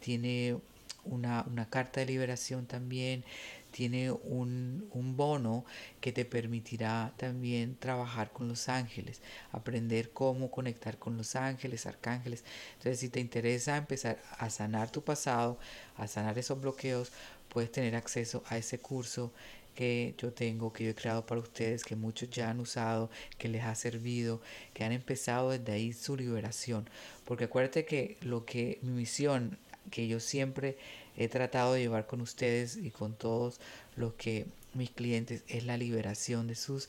tiene 0.00 0.58
una, 1.04 1.44
una 1.50 1.68
carta 1.68 2.00
de 2.00 2.06
liberación 2.06 2.66
también, 2.66 3.24
tiene 3.70 4.10
un, 4.10 4.88
bono 5.16 5.64
que 6.00 6.12
te 6.12 6.24
permitirá 6.24 7.12
también 7.16 7.76
trabajar 7.76 8.32
con 8.32 8.48
los 8.48 8.68
ángeles, 8.68 9.20
aprender 9.52 10.10
cómo 10.12 10.50
conectar 10.50 10.98
con 10.98 11.16
los 11.16 11.36
ángeles, 11.36 11.86
arcángeles. 11.86 12.44
Entonces, 12.74 13.00
si 13.00 13.08
te 13.08 13.20
interesa 13.20 13.76
empezar 13.76 14.18
a 14.38 14.50
sanar 14.50 14.90
tu 14.90 15.02
pasado, 15.02 15.58
a 15.96 16.06
sanar 16.06 16.38
esos 16.38 16.60
bloqueos, 16.60 17.12
puedes 17.48 17.72
tener 17.72 17.96
acceso 17.96 18.42
a 18.46 18.56
ese 18.56 18.78
curso 18.78 19.32
que 19.74 20.14
yo 20.18 20.32
tengo, 20.32 20.72
que 20.72 20.84
yo 20.84 20.90
he 20.90 20.94
creado 20.94 21.24
para 21.26 21.40
ustedes, 21.40 21.84
que 21.84 21.96
muchos 21.96 22.30
ya 22.30 22.50
han 22.50 22.60
usado, 22.60 23.10
que 23.38 23.48
les 23.48 23.64
ha 23.64 23.74
servido, 23.74 24.40
que 24.74 24.84
han 24.84 24.92
empezado 24.92 25.50
desde 25.50 25.72
ahí 25.72 25.92
su 25.92 26.16
liberación. 26.16 26.88
Porque 27.24 27.44
acuérdate 27.44 27.84
que 27.84 28.16
lo 28.20 28.44
que 28.44 28.78
mi 28.82 28.90
misión, 28.90 29.58
que 29.90 30.06
yo 30.08 30.20
siempre 30.20 30.76
he 31.20 31.28
tratado 31.28 31.74
de 31.74 31.80
llevar 31.80 32.06
con 32.06 32.22
ustedes 32.22 32.76
y 32.76 32.90
con 32.90 33.14
todos 33.14 33.60
los 33.94 34.14
que 34.14 34.46
mis 34.72 34.90
clientes 34.90 35.44
es 35.48 35.64
la 35.64 35.76
liberación 35.76 36.46
de 36.46 36.54
sus 36.54 36.88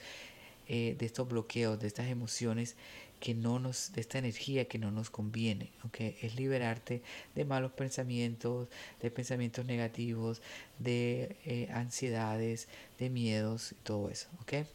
eh, 0.70 0.96
de 0.98 1.06
estos 1.06 1.28
bloqueos, 1.28 1.78
de 1.82 1.88
estas 1.88 2.08
emociones 2.08 2.76
que 3.20 3.34
no 3.34 3.60
nos, 3.60 3.92
de 3.92 4.00
esta 4.00 4.20
energía 4.20 4.70
que 4.70 4.80
no 4.80 4.90
nos 4.90 5.10
conviene, 5.10 5.70
¿ok? 5.84 6.00
Es 6.22 6.36
liberarte 6.36 7.02
de 7.36 7.44
malos 7.44 7.74
pensamientos, 7.74 8.70
de 9.02 9.12
pensamientos 9.12 9.66
negativos, 9.66 10.42
de 10.80 11.36
eh, 11.46 11.68
ansiedades, 11.74 12.70
de 13.00 13.10
miedos 13.10 13.74
y 13.74 13.76
todo 13.84 14.10
eso, 14.10 14.30
¿ok? 14.44 14.66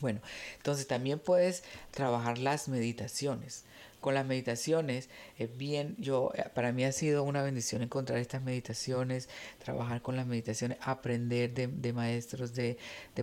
Bueno, 0.00 0.20
entonces 0.56 0.88
también 0.88 1.20
puedes 1.20 1.62
trabajar 1.92 2.38
las 2.38 2.66
meditaciones 2.66 3.64
con 4.06 4.14
las 4.14 4.24
meditaciones 4.24 5.10
es 5.36 5.56
bien, 5.56 5.96
yo, 5.98 6.30
eh, 6.36 6.44
para 6.54 6.70
mí 6.70 6.84
ha 6.84 6.92
sido 6.92 7.24
una 7.24 7.42
bendición 7.42 7.82
encontrar 7.82 8.20
estas 8.20 8.40
meditaciones, 8.40 9.28
trabajar 9.58 10.00
con 10.00 10.14
las 10.14 10.28
meditaciones, 10.28 10.78
aprender 10.80 11.52
de, 11.52 11.92
maestros, 11.92 12.54
de, 12.54 12.78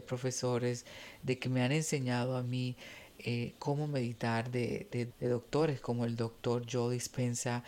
profesores, 0.06 0.86
de 1.22 1.40
que 1.40 1.48
me 1.48 1.64
han 1.64 1.72
enseñado 1.72 2.36
a 2.36 2.44
mí 2.44 2.76
eh, 3.18 3.54
cómo 3.60 3.88
meditar, 3.88 4.52
de, 4.52 4.90
de, 4.92 5.30
doctores 5.30 5.80
como 5.80 6.04
el 6.04 6.18
doctor 6.18 6.66
Joe 6.70 6.94
Dispensa, 6.94 7.64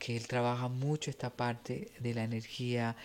que 0.00 0.16
él 0.16 0.26
trabaja 0.26 0.66
mucho 0.66 1.08
esta 1.08 1.30
parte 1.30 1.92
de 2.00 2.14
la 2.14 2.24
energía, 2.24 2.96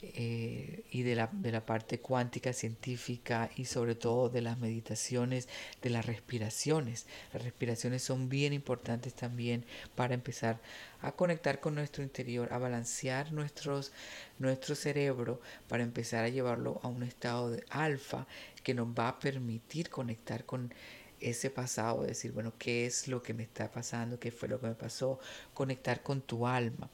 eh, 0.00 0.84
y 0.92 1.02
de 1.02 1.16
la, 1.16 1.28
de 1.32 1.50
la 1.50 1.66
parte 1.66 1.98
cuántica 1.98 2.52
científica 2.52 3.50
y 3.56 3.64
sobre 3.64 3.96
todo 3.96 4.28
de 4.28 4.42
las 4.42 4.56
meditaciones, 4.58 5.48
de 5.82 5.90
las 5.90 6.06
respiraciones. 6.06 7.06
Las 7.32 7.42
respiraciones 7.42 8.02
son 8.04 8.28
bien 8.28 8.52
importantes 8.52 9.14
también 9.14 9.64
para 9.96 10.14
empezar 10.14 10.60
a 11.02 11.12
conectar 11.12 11.58
con 11.58 11.74
nuestro 11.74 12.04
interior, 12.04 12.52
a 12.52 12.58
balancear 12.58 13.32
nuestros, 13.32 13.90
nuestro 14.38 14.76
cerebro, 14.76 15.40
para 15.66 15.82
empezar 15.82 16.24
a 16.24 16.28
llevarlo 16.28 16.78
a 16.84 16.88
un 16.88 17.02
estado 17.02 17.50
de 17.50 17.64
alfa 17.70 18.28
que 18.62 18.74
nos 18.74 18.86
va 18.88 19.08
a 19.08 19.18
permitir 19.18 19.90
conectar 19.90 20.44
con 20.44 20.72
ese 21.20 21.50
pasado, 21.50 22.04
decir, 22.04 22.30
bueno, 22.30 22.52
¿qué 22.56 22.86
es 22.86 23.08
lo 23.08 23.20
que 23.20 23.34
me 23.34 23.42
está 23.42 23.70
pasando? 23.72 24.20
¿Qué 24.20 24.30
fue 24.30 24.48
lo 24.48 24.60
que 24.60 24.68
me 24.68 24.74
pasó? 24.74 25.18
Conectar 25.54 26.04
con 26.04 26.20
tu 26.20 26.46
alma. 26.46 26.88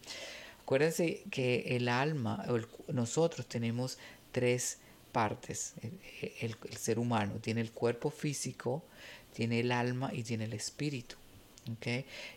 Acuérdense 0.64 1.24
que 1.30 1.76
el 1.76 1.88
alma, 1.90 2.42
nosotros 2.88 3.46
tenemos 3.46 3.98
tres 4.32 4.78
partes. 5.12 5.74
El, 6.40 6.56
ser 6.78 6.98
humano 6.98 7.34
tiene 7.42 7.60
el 7.60 7.70
cuerpo 7.70 8.08
físico, 8.08 8.82
tiene 9.34 9.60
el 9.60 9.70
alma 9.72 10.10
y 10.14 10.22
tiene 10.22 10.44
el 10.44 10.54
espíritu. 10.54 11.16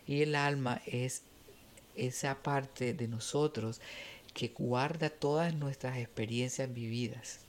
Y 0.06 0.22
el 0.24 0.36
alma 0.36 0.82
es 0.86 1.22
esa 1.96 2.36
parte 2.44 2.94
de 2.94 3.08
nosotros 3.08 3.80
que 4.34 4.50
guarda 4.50 5.10
todas 5.10 5.54
nuestras 5.56 5.98
experiencias 5.98 6.74
vividas. 6.74 7.40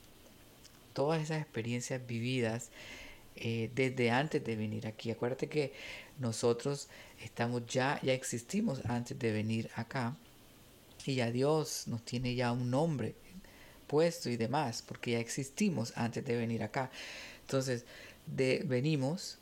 Todas 0.92 1.20
esas 1.22 1.42
experiencias 1.42 2.06
vividas 2.06 2.70
eh, 3.34 3.68
desde 3.74 4.12
antes 4.12 4.44
de 4.44 4.54
venir 4.54 4.86
aquí. 4.86 5.10
Acuérdate 5.10 5.48
que 5.48 5.72
nosotros 6.20 6.86
estamos 7.20 7.66
ya, 7.66 7.98
ya 8.04 8.12
existimos 8.12 8.84
antes 8.84 9.18
de 9.18 9.32
venir 9.32 9.70
acá 9.74 10.16
y 11.06 11.16
ya 11.16 11.30
Dios 11.30 11.84
nos 11.86 12.04
tiene 12.04 12.34
ya 12.34 12.52
un 12.52 12.70
nombre 12.70 13.14
puesto 13.86 14.28
y 14.30 14.36
demás, 14.36 14.82
porque 14.86 15.12
ya 15.12 15.18
existimos 15.18 15.92
antes 15.96 16.24
de 16.24 16.36
venir 16.36 16.62
acá. 16.62 16.90
Entonces, 17.40 17.84
de, 18.26 18.62
venimos, 18.66 19.38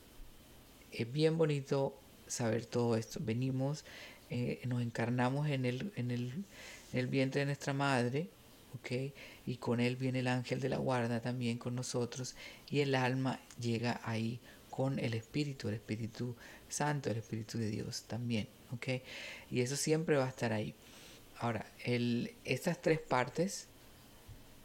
es 0.92 1.12
bien 1.12 1.36
bonito 1.36 1.98
saber 2.26 2.64
todo 2.66 2.96
esto. 2.96 3.20
Venimos, 3.22 3.84
eh, 4.30 4.60
nos 4.66 4.82
encarnamos 4.82 5.48
en 5.48 5.64
el, 5.64 5.92
en, 5.96 6.10
el, 6.10 6.44
el 6.92 7.06
vientre 7.08 7.40
de 7.40 7.46
nuestra 7.46 7.72
madre, 7.72 8.28
¿ok? 8.76 9.12
Y 9.46 9.56
con 9.56 9.80
él 9.80 9.96
viene 9.96 10.20
el 10.20 10.28
ángel 10.28 10.60
de 10.60 10.68
la 10.68 10.78
guarda 10.78 11.20
también 11.20 11.58
con 11.58 11.74
nosotros, 11.74 12.36
y 12.70 12.80
el 12.80 12.94
alma 12.94 13.40
llega 13.60 14.00
ahí 14.04 14.40
con 14.70 14.98
el 14.98 15.14
Espíritu, 15.14 15.68
el 15.68 15.74
Espíritu 15.74 16.36
Santo, 16.68 17.10
el 17.10 17.16
Espíritu 17.16 17.58
de 17.58 17.70
Dios 17.70 18.02
también, 18.02 18.46
¿ok? 18.72 19.02
Y 19.50 19.60
eso 19.60 19.74
siempre 19.74 20.16
va 20.16 20.26
a 20.26 20.28
estar 20.28 20.52
ahí. 20.52 20.74
Ahora, 21.38 21.66
estas 22.44 22.80
tres 22.80 22.98
partes, 22.98 23.68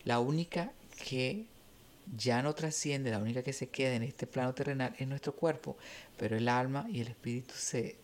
la 0.04 0.20
única 0.20 0.72
que 1.06 1.46
ya 2.16 2.42
no 2.42 2.54
trasciende, 2.54 3.12
la 3.12 3.20
única 3.20 3.44
que 3.44 3.54
se 3.54 3.68
queda 3.68 3.96
en 3.96 4.04
este 4.04 4.28
plano 4.28 4.54
terrenal 4.54 4.96
es 4.98 5.08
nuestro 5.08 5.34
cuerpo, 5.36 5.78
pero 6.18 6.38
el 6.38 6.48
alma 6.50 6.88
y 6.90 7.02
el 7.02 7.10
espíritu 7.10 7.54
se, 7.56 7.98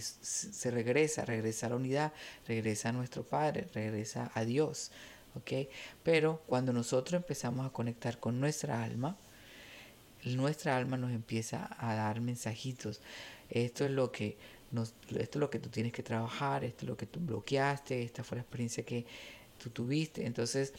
se 0.00 0.70
regresa, 0.70 1.24
regresa 1.24 1.66
a 1.66 1.70
la 1.70 1.76
unidad, 1.76 2.12
regresa 2.46 2.88
a 2.88 2.92
nuestro 2.92 3.22
Padre, 3.22 3.68
regresa 3.72 4.30
a 4.34 4.44
Dios. 4.44 4.90
¿ok? 5.36 5.68
Pero 6.02 6.42
cuando 6.46 6.72
nosotros 6.72 7.20
empezamos 7.20 7.66
a 7.66 7.72
conectar 7.72 8.18
con 8.18 8.40
nuestra 8.40 8.82
alma, 8.82 9.16
nuestra 10.24 10.76
alma 10.76 10.96
nos 10.96 11.12
empieza 11.12 11.68
a 11.78 11.94
dar 11.94 12.20
mensajitos. 12.20 13.00
Esto 13.50 13.84
es 13.84 13.90
lo 13.92 14.10
que 14.10 14.36
esto 14.72 15.38
es 15.38 15.40
lo 15.40 15.50
que 15.50 15.58
tú 15.58 15.68
tienes 15.68 15.92
que 15.92 16.02
trabajar, 16.02 16.64
esto 16.64 16.84
es 16.84 16.88
lo 16.88 16.96
que 16.96 17.06
tú 17.06 17.20
bloqueaste, 17.20 18.02
esta 18.02 18.24
fue 18.24 18.36
la 18.36 18.42
experiencia 18.42 18.84
que 18.84 19.06
tú 19.62 19.70
tuviste. 19.70 20.26
Entonces, 20.26 20.72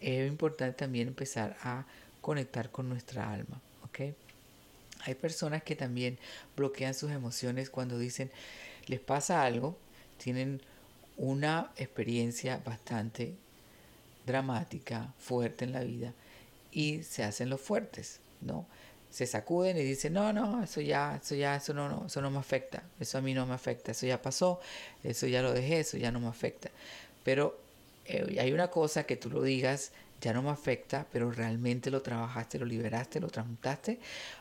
es 0.00 0.28
importante 0.28 0.78
también 0.78 1.08
empezar 1.08 1.56
a 1.62 1.86
conectar 2.20 2.70
con 2.70 2.88
nuestra 2.88 3.30
alma. 3.30 3.60
Hay 5.04 5.14
personas 5.16 5.62
que 5.62 5.76
también 5.76 6.18
bloquean 6.56 6.94
sus 6.94 7.10
emociones 7.10 7.68
cuando 7.68 7.98
dicen, 7.98 8.30
les 8.86 9.00
pasa 9.00 9.42
algo, 9.42 9.76
tienen 10.16 10.62
una 11.16 11.72
experiencia 11.76 12.62
bastante 12.64 13.34
dramática, 14.24 15.12
fuerte 15.18 15.64
en 15.64 15.72
la 15.72 15.82
vida 15.84 16.14
y 16.70 17.02
se 17.02 17.22
hacen 17.22 17.50
los 17.50 17.60
fuertes, 17.60 18.20
¿no? 18.40 18.66
Se 19.12 19.26
sacuden 19.26 19.76
y 19.76 19.82
dicen, 19.82 20.14
no, 20.14 20.32
no, 20.32 20.64
eso 20.64 20.80
ya, 20.80 21.20
eso 21.22 21.34
ya, 21.34 21.56
eso 21.56 21.74
no, 21.74 21.86
no, 21.86 22.06
eso 22.06 22.22
no 22.22 22.30
me 22.30 22.38
afecta, 22.38 22.82
eso 22.98 23.18
a 23.18 23.20
mí 23.20 23.34
no 23.34 23.44
me 23.44 23.52
afecta, 23.52 23.92
eso 23.92 24.06
ya 24.06 24.22
pasó, 24.22 24.58
eso 25.04 25.26
ya 25.26 25.42
lo 25.42 25.52
dejé, 25.52 25.80
eso 25.80 25.98
ya 25.98 26.10
no 26.10 26.18
me 26.18 26.28
afecta. 26.28 26.70
Pero 27.22 27.60
eh, 28.06 28.38
hay 28.40 28.52
una 28.52 28.68
cosa 28.68 29.04
que 29.04 29.16
tú 29.16 29.28
lo 29.28 29.42
digas, 29.42 29.92
ya 30.22 30.32
no 30.32 30.40
me 30.40 30.48
afecta, 30.48 31.06
pero 31.12 31.30
realmente 31.30 31.90
lo 31.90 32.00
trabajaste, 32.00 32.58
lo 32.58 32.64
liberaste, 32.64 33.20
lo 33.20 33.28
transmutaste, 33.28 34.00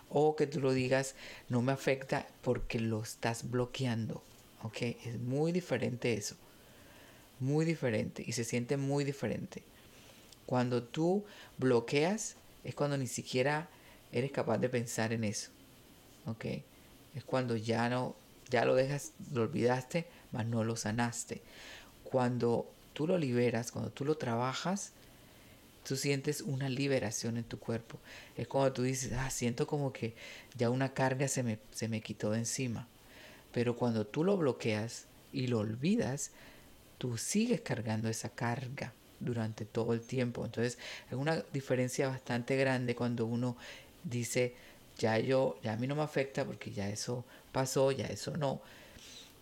o 0.09 0.37
que 0.37 0.47
tú 0.47 0.61
lo 0.61 0.71
digas, 0.71 1.15
no 1.49 1.61
me 1.61 1.73
afecta 1.73 2.25
porque 2.41 2.79
lo 2.79 3.01
estás 3.01 3.51
bloqueando. 3.51 4.23
¿Ok? 4.63 4.81
Es 4.81 5.19
muy 5.19 5.51
diferente 5.51 6.13
eso. 6.13 6.35
Muy 7.41 7.65
diferente 7.65 8.23
y 8.25 8.31
se 8.31 8.45
siente 8.45 8.77
muy 8.77 9.03
diferente. 9.03 9.63
Cuando 10.45 10.81
tú 10.83 11.25
bloqueas 11.57 12.35
es 12.63 12.75
cuando 12.75 12.97
ni 12.97 13.07
siquiera 13.07 13.67
eres 14.11 14.31
capaz 14.31 14.57
de 14.57 14.69
pensar 14.69 15.13
en 15.13 15.23
eso. 15.23 15.51
¿Ok? 16.25 16.45
Es 17.15 17.23
cuando 17.25 17.55
ya 17.55 17.89
no, 17.89 18.15
ya 18.49 18.65
lo 18.65 18.75
dejas, 18.75 19.13
lo 19.33 19.43
olvidaste, 19.43 20.07
mas 20.31 20.45
no 20.45 20.63
lo 20.63 20.75
sanaste. 20.75 21.41
Cuando 22.03 22.69
tú 22.93 23.07
lo 23.07 23.17
liberas, 23.17 23.71
cuando 23.71 23.91
tú 23.91 24.05
lo 24.05 24.17
trabajas, 24.17 24.91
tú 25.83 25.95
sientes 25.95 26.41
una 26.41 26.69
liberación 26.69 27.37
en 27.37 27.43
tu 27.43 27.59
cuerpo. 27.59 27.99
Es 28.37 28.47
cuando 28.47 28.73
tú 28.73 28.83
dices, 28.83 29.13
ah, 29.13 29.29
siento 29.29 29.67
como 29.67 29.91
que 29.91 30.13
ya 30.57 30.69
una 30.69 30.93
carga 30.93 31.27
se 31.27 31.43
me, 31.43 31.59
se 31.71 31.87
me 31.87 32.01
quitó 32.01 32.31
de 32.31 32.39
encima. 32.39 32.87
Pero 33.51 33.75
cuando 33.75 34.05
tú 34.05 34.23
lo 34.23 34.37
bloqueas 34.37 35.05
y 35.33 35.47
lo 35.47 35.59
olvidas, 35.59 36.31
tú 36.97 37.17
sigues 37.17 37.61
cargando 37.61 38.09
esa 38.09 38.29
carga 38.29 38.93
durante 39.19 39.65
todo 39.65 39.93
el 39.93 40.01
tiempo. 40.01 40.45
Entonces 40.45 40.77
es 41.09 41.17
una 41.17 41.43
diferencia 41.53 42.07
bastante 42.07 42.55
grande 42.55 42.95
cuando 42.95 43.25
uno 43.25 43.57
dice, 44.03 44.55
ya 44.97 45.17
yo, 45.17 45.57
ya 45.63 45.73
a 45.73 45.77
mí 45.77 45.87
no 45.87 45.95
me 45.95 46.03
afecta 46.03 46.45
porque 46.45 46.71
ya 46.71 46.89
eso 46.89 47.25
pasó, 47.51 47.91
ya 47.91 48.05
eso 48.05 48.37
no, 48.37 48.61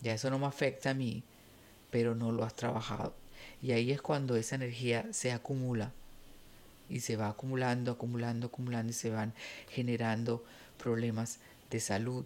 ya 0.01 0.13
eso 0.13 0.29
no 0.29 0.39
me 0.39 0.47
afecta 0.47 0.91
a 0.91 0.93
mí, 0.93 1.23
pero 1.91 2.15
no 2.15 2.31
lo 2.31 2.43
has 2.43 2.55
trabajado. 2.55 3.13
Y 3.61 3.71
ahí 3.71 3.91
es 3.91 4.01
cuando 4.01 4.35
esa 4.35 4.55
energía 4.55 5.07
se 5.11 5.31
acumula 5.31 5.91
y 6.89 7.01
se 7.01 7.17
va 7.17 7.29
acumulando, 7.29 7.91
acumulando, 7.91 8.47
acumulando 8.47 8.91
y 8.91 8.95
se 8.95 9.09
van 9.09 9.33
generando 9.69 10.43
problemas 10.77 11.39
de 11.69 11.79
salud, 11.79 12.25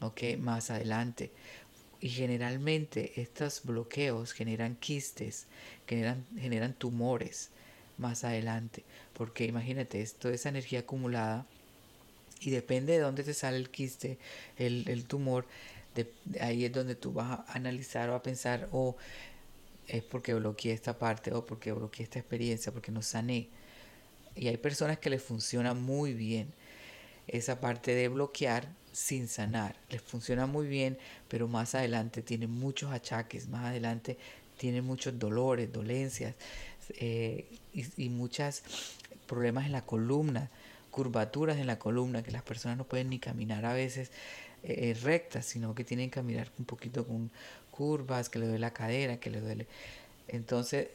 ¿ok? 0.00 0.38
Más 0.38 0.70
adelante. 0.70 1.32
Y 2.00 2.08
generalmente 2.08 3.20
estos 3.20 3.62
bloqueos 3.64 4.32
generan 4.32 4.76
quistes, 4.76 5.46
generan, 5.86 6.26
generan 6.36 6.74
tumores 6.74 7.50
más 7.98 8.24
adelante. 8.24 8.84
Porque 9.12 9.44
imagínate, 9.44 10.04
toda 10.18 10.34
esa 10.34 10.48
energía 10.48 10.80
acumulada 10.80 11.46
y 12.40 12.50
depende 12.50 12.94
de 12.94 12.98
dónde 13.00 13.22
te 13.22 13.34
sale 13.34 13.56
el 13.56 13.70
quiste, 13.70 14.18
el, 14.56 15.04
tumor, 15.06 15.46
de, 15.94 16.12
ahí 16.40 16.64
es 16.64 16.72
donde 16.72 16.94
tú 16.96 17.12
vas 17.12 17.40
a 17.40 17.52
analizar 17.52 18.10
o 18.10 18.14
a 18.14 18.22
pensar, 18.22 18.68
o 18.72 18.88
oh, 18.88 18.96
es 19.86 20.02
porque 20.02 20.34
bloqueé 20.34 20.72
esta 20.72 20.98
parte, 20.98 21.32
o 21.32 21.46
porque 21.46 21.72
bloqueé 21.72 22.04
esta 22.04 22.18
experiencia, 22.18 22.72
porque 22.72 22.90
no 22.90 23.02
sané. 23.02 23.48
Y 24.34 24.48
hay 24.48 24.56
personas 24.56 24.98
que 24.98 25.10
les 25.10 25.22
funciona 25.22 25.74
muy 25.74 26.14
bien 26.14 26.52
esa 27.28 27.60
parte 27.60 27.94
de 27.94 28.08
bloquear 28.08 28.68
sin 28.92 29.28
sanar. 29.28 29.76
Les 29.90 30.02
funciona 30.02 30.46
muy 30.46 30.66
bien, 30.66 30.98
pero 31.28 31.46
más 31.48 31.74
adelante 31.74 32.22
tienen 32.22 32.50
muchos 32.50 32.92
achaques, 32.92 33.48
más 33.48 33.66
adelante 33.66 34.18
tienen 34.58 34.84
muchos 34.84 35.18
dolores, 35.18 35.72
dolencias 35.72 36.34
eh, 36.90 37.46
y, 37.72 38.04
y 38.04 38.08
muchos 38.08 38.62
problemas 39.26 39.66
en 39.66 39.72
la 39.72 39.84
columna, 39.84 40.50
curvaturas 40.90 41.58
en 41.58 41.66
la 41.66 41.78
columna, 41.78 42.22
que 42.22 42.30
las 42.30 42.42
personas 42.42 42.76
no 42.78 42.84
pueden 42.84 43.10
ni 43.10 43.18
caminar 43.18 43.64
a 43.64 43.72
veces 43.72 44.10
eh, 44.62 44.90
eh, 44.90 44.94
rectas, 45.02 45.46
sino 45.46 45.74
que 45.74 45.84
tienen 45.84 46.10
que 46.10 46.14
caminar 46.14 46.50
un 46.58 46.64
poquito 46.64 47.04
con 47.06 47.30
curvas, 47.70 48.28
que 48.28 48.38
le 48.38 48.46
duele 48.46 48.60
la 48.60 48.72
cadera, 48.72 49.18
que 49.18 49.30
le 49.30 49.40
duele. 49.40 49.66
Entonces, 50.28 50.88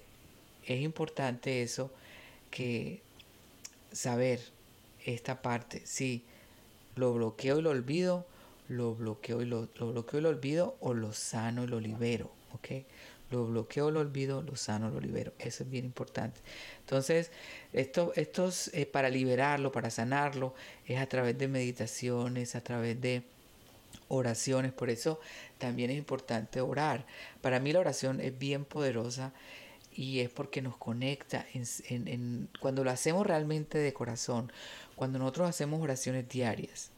es 0.66 0.82
importante 0.82 1.64
eso, 1.64 1.92
que 2.52 3.02
saber 3.92 4.40
esta 5.06 5.42
parte, 5.42 5.82
si 5.86 6.24
lo 6.96 7.14
bloqueo 7.14 7.60
y 7.60 7.62
lo 7.62 7.72
olvido, 7.72 8.26
lo 8.70 8.96
bloqueo 8.96 9.42
y 9.42 9.46
lo, 9.46 9.68
lo 9.76 9.92
bloqueo 9.92 10.20
y 10.20 10.24
lo 10.24 10.30
olvido, 10.30 10.78
o 10.80 10.94
lo 10.94 11.12
sano 11.12 11.64
y 11.64 11.68
lo 11.68 11.80
libero, 11.80 12.32
¿ok? 12.54 12.86
Lo 13.30 13.46
bloqueo, 13.46 13.92
lo 13.92 14.00
olvido, 14.00 14.42
lo 14.42 14.56
sano, 14.56 14.90
lo 14.90 15.00
libero. 15.00 15.34
Eso 15.40 15.64
es 15.64 15.70
bien 15.70 15.86
importante. 15.86 16.40
Entonces, 16.80 17.32
esto, 17.74 18.14
esto 18.16 18.48
es, 18.48 18.72
eh, 18.74 18.86
para 18.86 19.10
liberarlo, 19.10 19.72
para 19.72 19.90
sanarlo, 19.90 20.54
es 20.86 21.00
a 21.00 21.08
través 21.08 21.38
de 21.38 21.48
meditaciones, 21.48 22.56
a 22.56 22.62
través 22.62 23.00
de 23.02 23.24
oraciones. 24.08 24.72
Por 24.72 24.90
eso 24.90 25.20
también 25.58 25.90
es 25.90 25.98
importante 25.98 26.62
orar. 26.62 27.06
Para 27.42 27.60
mí 27.60 27.74
la 27.74 27.80
oración 27.80 28.22
es 28.22 28.38
bien 28.38 28.66
poderosa 28.66 29.34
y 29.94 30.20
es 30.20 30.30
porque 30.30 30.62
nos 30.62 30.78
conecta 30.78 31.46
cuando 32.60 32.84
lo 32.84 32.92
hacemos 32.92 33.26
realmente 33.26 33.80
de 33.80 33.94
corazón, 33.94 34.52
cuando 34.96 35.18
nosotros 35.18 35.50
hacemos 35.50 35.82
oraciones 35.82 36.30
diarias, 36.30 36.92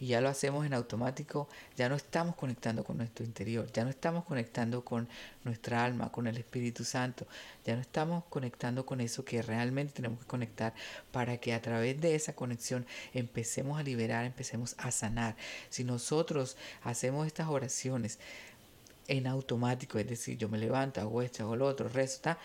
y 0.00 0.06
ya 0.06 0.20
lo 0.20 0.28
hacemos 0.28 0.66
en 0.66 0.74
automático, 0.74 1.48
ya 1.76 1.88
no 1.88 1.96
estamos 1.96 2.36
conectando 2.36 2.84
con 2.84 2.98
nuestro 2.98 3.24
interior, 3.24 3.70
ya 3.72 3.84
no 3.84 3.90
estamos 3.90 4.24
conectando 4.24 4.84
con 4.84 5.08
nuestra 5.44 5.84
alma, 5.84 6.10
con 6.10 6.26
el 6.26 6.36
Espíritu 6.36 6.84
Santo, 6.84 7.26
ya 7.64 7.74
no 7.74 7.80
estamos 7.80 8.24
conectando 8.28 8.86
con 8.86 9.00
eso 9.00 9.24
que 9.24 9.42
realmente 9.42 9.94
tenemos 9.94 10.20
que 10.20 10.26
conectar 10.26 10.74
para 11.10 11.38
que 11.38 11.54
a 11.54 11.62
través 11.62 12.00
de 12.00 12.14
esa 12.14 12.34
conexión 12.34 12.86
empecemos 13.14 13.78
a 13.78 13.82
liberar, 13.82 14.24
empecemos 14.24 14.74
a 14.78 14.90
sanar. 14.90 15.36
Si 15.68 15.84
nosotros 15.84 16.56
hacemos 16.82 17.26
estas 17.26 17.48
oraciones, 17.48 18.18
en 19.08 19.26
automático, 19.26 19.98
es 19.98 20.08
decir, 20.08 20.38
yo 20.38 20.48
me 20.48 20.58
levanto, 20.58 21.00
hago 21.00 21.22
esto, 21.22 21.42
hago 21.42 21.56
lo 21.56 21.66
otro, 21.66 21.88
rezo, 21.88 22.16
está, 22.16 22.38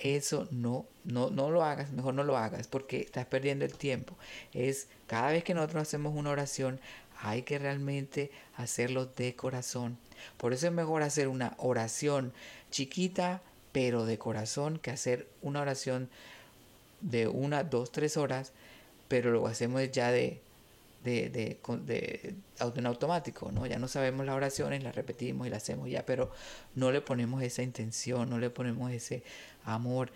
eso 0.00 0.48
no, 0.50 0.86
no, 1.04 1.30
no 1.30 1.50
lo 1.50 1.64
hagas, 1.64 1.92
mejor 1.92 2.14
no 2.14 2.24
lo 2.24 2.36
hagas 2.36 2.66
porque 2.66 3.00
estás 3.00 3.26
perdiendo 3.26 3.64
el 3.64 3.74
tiempo. 3.74 4.16
Es 4.52 4.88
cada 5.06 5.32
vez 5.32 5.44
que 5.44 5.54
nosotros 5.54 5.82
hacemos 5.82 6.14
una 6.16 6.30
oración, 6.30 6.80
hay 7.20 7.42
que 7.42 7.58
realmente 7.58 8.30
hacerlo 8.56 9.06
de 9.06 9.34
corazón. 9.36 9.98
Por 10.36 10.52
eso 10.52 10.66
es 10.66 10.72
mejor 10.72 11.02
hacer 11.02 11.28
una 11.28 11.54
oración 11.58 12.32
chiquita, 12.70 13.42
pero 13.72 14.04
de 14.04 14.18
corazón, 14.18 14.78
que 14.78 14.90
hacer 14.90 15.28
una 15.40 15.60
oración 15.60 16.08
de 17.00 17.28
una, 17.28 17.64
dos, 17.64 17.92
tres 17.92 18.16
horas, 18.16 18.52
pero 19.08 19.30
lo 19.30 19.46
hacemos 19.46 19.90
ya 19.90 20.10
de 20.10 20.40
de, 21.04 21.30
de, 21.30 21.60
de, 21.84 22.34
en 22.76 22.86
automático, 22.86 23.50
¿no? 23.50 23.66
Ya 23.66 23.78
no 23.78 23.88
sabemos 23.88 24.24
las 24.24 24.36
oraciones, 24.36 24.82
las 24.82 24.94
repetimos 24.94 25.46
y 25.46 25.50
las 25.50 25.62
hacemos 25.62 25.88
ya, 25.88 26.06
pero 26.06 26.30
no 26.74 26.92
le 26.92 27.00
ponemos 27.00 27.42
esa 27.42 27.62
intención, 27.62 28.30
no 28.30 28.38
le 28.38 28.50
ponemos 28.50 28.90
ese 28.92 29.22
amor, 29.64 30.12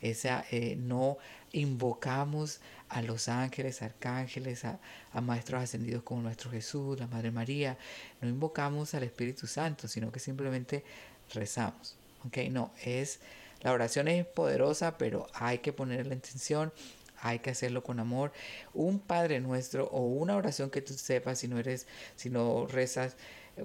esa, 0.00 0.44
eh, 0.50 0.76
no 0.76 1.18
invocamos 1.52 2.60
a 2.88 3.02
los 3.02 3.28
ángeles, 3.28 3.82
arcángeles, 3.82 4.64
a, 4.64 4.78
a, 5.12 5.20
maestros 5.20 5.62
ascendidos 5.62 6.02
como 6.02 6.22
nuestro 6.22 6.50
Jesús, 6.50 7.00
la 7.00 7.06
Madre 7.06 7.30
María, 7.30 7.78
no 8.20 8.28
invocamos 8.28 8.94
al 8.94 9.04
Espíritu 9.04 9.46
Santo, 9.46 9.88
sino 9.88 10.12
que 10.12 10.20
simplemente 10.20 10.84
rezamos, 11.32 11.96
¿ok? 12.26 12.38
No, 12.50 12.72
es, 12.84 13.20
la 13.62 13.72
oración 13.72 14.08
es 14.08 14.26
poderosa, 14.26 14.98
pero 14.98 15.26
hay 15.32 15.58
que 15.58 15.72
poner 15.72 16.06
la 16.06 16.14
intención, 16.14 16.72
hay 17.20 17.38
que 17.40 17.50
hacerlo 17.50 17.82
con 17.82 18.00
amor. 18.00 18.32
Un 18.74 18.98
Padre 18.98 19.40
Nuestro 19.40 19.86
o 19.86 20.00
una 20.00 20.36
oración 20.36 20.70
que 20.70 20.82
tú 20.82 20.94
sepas 20.94 21.38
si 21.38 21.48
no 21.48 21.58
eres, 21.58 21.86
si 22.16 22.30
no 22.30 22.66
rezas, 22.66 23.16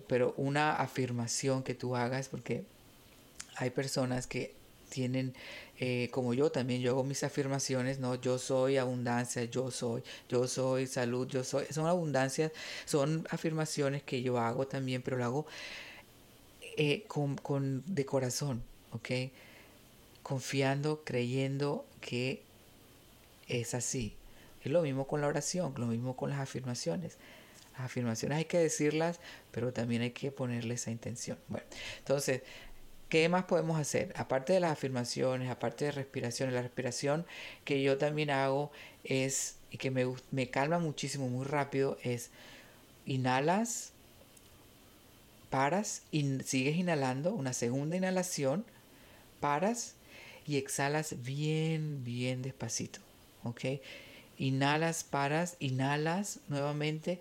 pero 0.08 0.34
una 0.38 0.76
afirmación 0.76 1.64
que 1.64 1.76
tú 1.76 1.96
hagas, 1.96 2.30
porque 2.30 2.64
hay 3.58 3.70
personas 3.70 4.28
que 4.28 4.56
tienen, 4.90 5.34
eh, 5.80 6.10
como 6.12 6.34
yo 6.34 6.52
también, 6.52 6.82
yo 6.82 6.92
hago 6.92 7.04
mis 7.04 7.24
afirmaciones, 7.24 8.00
¿no? 8.00 8.16
Yo 8.16 8.38
soy 8.38 8.78
abundancia, 8.78 9.44
yo 9.46 9.72
soy, 9.72 10.04
yo 10.30 10.48
soy 10.48 10.88
salud, 10.88 11.28
yo 11.28 11.44
soy. 11.44 11.66
Son 11.72 11.88
abundancias, 11.88 12.52
son 12.86 13.28
afirmaciones 13.30 14.04
que 14.04 14.22
yo 14.22 14.38
hago 14.38 14.68
también, 14.68 15.02
pero 15.02 15.18
lo 15.18 15.26
hago 15.26 15.46
eh, 16.78 17.04
con, 17.08 17.36
con, 17.38 17.84
de 17.88 18.06
corazón, 18.06 18.64
¿ok? 18.92 19.32
Confiando, 20.24 21.02
creyendo 21.04 21.86
que 22.02 22.44
es 23.52 23.74
así. 23.74 24.16
Es 24.64 24.72
lo 24.72 24.82
mismo 24.82 25.08
con 25.08 25.22
la 25.22 25.28
oración, 25.28 25.74
lo 25.78 25.88
mismo 25.88 26.16
con 26.16 26.30
las 26.30 26.40
afirmaciones. 26.40 27.18
Las 27.74 27.82
afirmaciones 27.82 28.38
hay 28.38 28.46
que 28.46 28.60
decirlas, 28.60 29.20
pero 29.52 29.74
también 29.74 30.02
hay 30.02 30.12
que 30.12 30.32
ponerle 30.32 30.76
esa 30.76 30.92
intención. 30.92 31.38
Bueno, 31.48 31.66
entonces, 31.98 32.42
¿qué 33.10 33.28
más 33.30 33.46
podemos 33.46 33.80
hacer? 33.80 34.14
Aparte 34.16 34.54
de 34.54 34.60
las 34.60 34.72
afirmaciones, 34.72 35.50
aparte 35.50 35.86
de 35.86 35.92
respiraciones, 35.92 36.54
la 36.54 36.62
respiración 36.62 37.26
que 37.66 37.82
yo 37.82 37.98
también 37.98 38.30
hago 38.30 38.72
es, 39.04 39.58
y 39.72 39.78
que 39.78 39.90
me, 39.90 40.06
me 40.32 40.50
calma 40.50 40.80
muchísimo, 40.80 41.28
muy 41.28 41.46
rápido, 41.46 41.98
es 42.04 42.30
inhalas, 43.06 43.94
paras, 45.50 46.04
y 46.12 46.40
sigues 46.44 46.76
inhalando, 46.76 47.34
una 47.34 47.54
segunda 47.54 47.98
inhalación, 47.98 48.66
paras 49.40 49.96
y 50.46 50.58
exhalas 50.58 51.24
bien, 51.24 52.04
bien 52.04 52.42
despacito. 52.42 53.00
¿Ok? 53.44 53.82
Inhalas, 54.38 55.04
paras, 55.04 55.56
inhalas 55.60 56.40
nuevamente, 56.48 57.20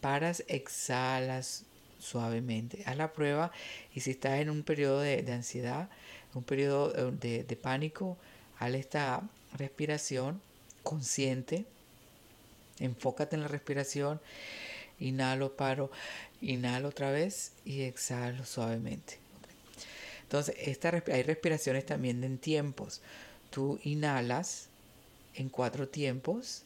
paras, 0.00 0.44
exhalas 0.48 1.64
suavemente. 1.98 2.82
Haz 2.86 2.96
la 2.96 3.12
prueba 3.12 3.50
y 3.94 4.00
si 4.00 4.12
estás 4.12 4.40
en 4.40 4.50
un 4.50 4.62
periodo 4.62 5.00
de, 5.00 5.24
ansiedad, 5.32 5.88
un 6.34 6.44
periodo 6.44 7.12
eh, 7.22 7.44
de, 7.46 7.56
pánico, 7.56 8.16
haz 8.58 8.74
esta 8.74 9.22
respiración 9.56 10.40
consciente, 10.82 11.64
enfócate 12.78 13.36
en 13.36 13.42
la 13.42 13.48
respiración, 13.48 14.20
inhalo, 15.00 15.56
paro, 15.56 15.90
inhalo 16.40 16.88
otra 16.88 17.10
vez 17.10 17.52
y 17.64 17.82
exhalo 17.82 18.44
suavemente. 18.44 19.18
Entonces, 20.22 20.56
esta, 20.58 21.02
hay 21.12 21.22
respiraciones 21.22 21.86
también 21.86 22.22
en 22.24 22.38
tiempos. 22.38 23.00
Tú 23.50 23.78
inhalas 23.84 24.68
en 25.34 25.48
cuatro 25.48 25.88
tiempos, 25.88 26.62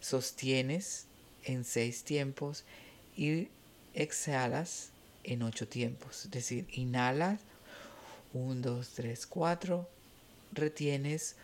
sostienes 0.00 1.06
en 1.44 1.64
seis 1.64 2.04
tiempos 2.04 2.64
y 3.16 3.48
exhalas 3.94 4.90
en 5.24 5.42
ocho 5.42 5.68
tiempos. 5.68 6.24
Es 6.24 6.30
decir, 6.30 6.66
inhalas 6.72 7.40
1, 8.32 8.60
2, 8.60 8.90
3, 8.94 9.26
4, 9.26 9.88
retienes 10.52 11.36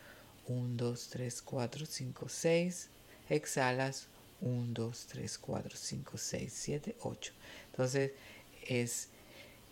1, 0.46 0.76
2, 0.76 1.08
3, 1.10 1.42
4, 1.42 1.86
5, 1.86 2.28
6, 2.28 2.88
exhalas 3.28 4.06
1, 4.40 4.66
2, 4.72 5.06
3, 5.06 5.38
4, 5.38 5.76
5, 5.76 6.18
6, 6.18 6.52
7, 6.54 6.96
8. 7.00 7.32
Entonces 7.70 8.12
es 8.66 9.08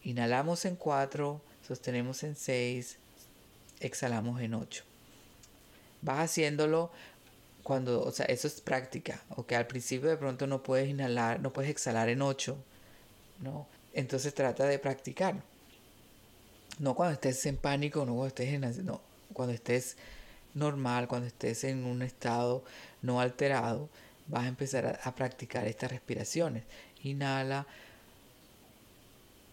inhalamos 0.02 0.64
en 0.64 0.76
4, 0.76 1.40
sostenemos 1.66 2.22
en 2.24 2.36
6, 2.36 2.96
exhalamos 3.80 4.40
en 4.40 4.54
8 4.54 4.93
vas 6.04 6.30
haciéndolo 6.30 6.90
cuando, 7.62 8.02
o 8.02 8.12
sea, 8.12 8.26
eso 8.26 8.46
es 8.46 8.60
práctica, 8.60 9.22
o 9.30 9.46
que 9.46 9.56
al 9.56 9.66
principio 9.66 10.10
de 10.10 10.16
pronto 10.16 10.46
no 10.46 10.62
puedes 10.62 10.88
inhalar, 10.88 11.40
no 11.40 11.52
puedes 11.52 11.70
exhalar 11.70 12.10
en 12.10 12.22
8, 12.22 12.56
¿no? 13.40 13.66
Entonces 13.94 14.34
trata 14.34 14.66
de 14.66 14.78
practicar. 14.78 15.42
No 16.78 16.94
cuando 16.94 17.14
estés 17.14 17.46
en 17.46 17.56
pánico, 17.56 18.04
no 18.04 18.14
cuando 18.14 18.26
estés 18.26 18.52
en, 18.52 18.86
no, 18.86 19.00
cuando 19.32 19.54
estés 19.54 19.96
normal, 20.52 21.08
cuando 21.08 21.26
estés 21.26 21.64
en 21.64 21.84
un 21.84 22.02
estado 22.02 22.64
no 23.00 23.20
alterado, 23.20 23.88
vas 24.26 24.44
a 24.44 24.48
empezar 24.48 24.86
a, 24.86 25.08
a 25.08 25.14
practicar 25.14 25.66
estas 25.66 25.90
respiraciones. 25.90 26.64
Inhala, 27.02 27.66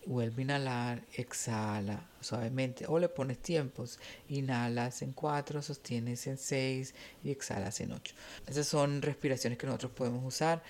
Vuelve 0.06 0.42
a 0.42 0.46
inhalar, 0.46 1.04
exhala 1.14 2.04
suavemente 2.22 2.86
o 2.88 2.98
le 2.98 3.08
pones 3.08 3.38
tiempos. 3.38 4.00
Inhalas 4.30 5.02
en 5.04 5.14
4, 5.14 5.62
sostienes 5.62 6.26
en 6.28 6.38
6 6.38 6.96
y 7.24 7.32
exhalas 7.32 7.80
en 7.82 7.92
8. 7.92 8.16
Esas 8.48 8.68
son 8.68 9.02
respiraciones 9.02 9.60
que 9.60 9.68
nosotros 9.68 9.92
podemos 9.92 10.24
usar 10.26 10.64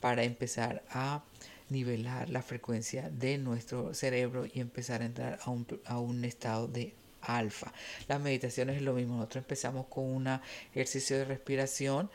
para 0.00 0.22
empezar 0.22 0.84
a 0.90 1.24
nivelar 1.68 2.30
la 2.30 2.42
frecuencia 2.42 3.10
de 3.10 3.38
nuestro 3.38 3.92
cerebro 3.92 4.46
y 4.46 4.60
empezar 4.60 5.02
a 5.02 5.06
entrar 5.06 5.38
a 5.42 5.50
un, 5.50 5.66
a 5.84 5.98
un 5.98 6.24
estado 6.24 6.68
de 6.68 6.94
alfa. 7.22 7.72
Las 8.08 8.20
meditaciones 8.20 8.76
es 8.76 8.82
lo 8.82 8.94
mismo. 8.94 9.16
Nosotros 9.16 9.42
empezamos 9.42 9.86
con 9.86 10.04
un 10.04 10.40
ejercicio 10.72 11.18
de 11.18 11.24
respiración 11.24 12.10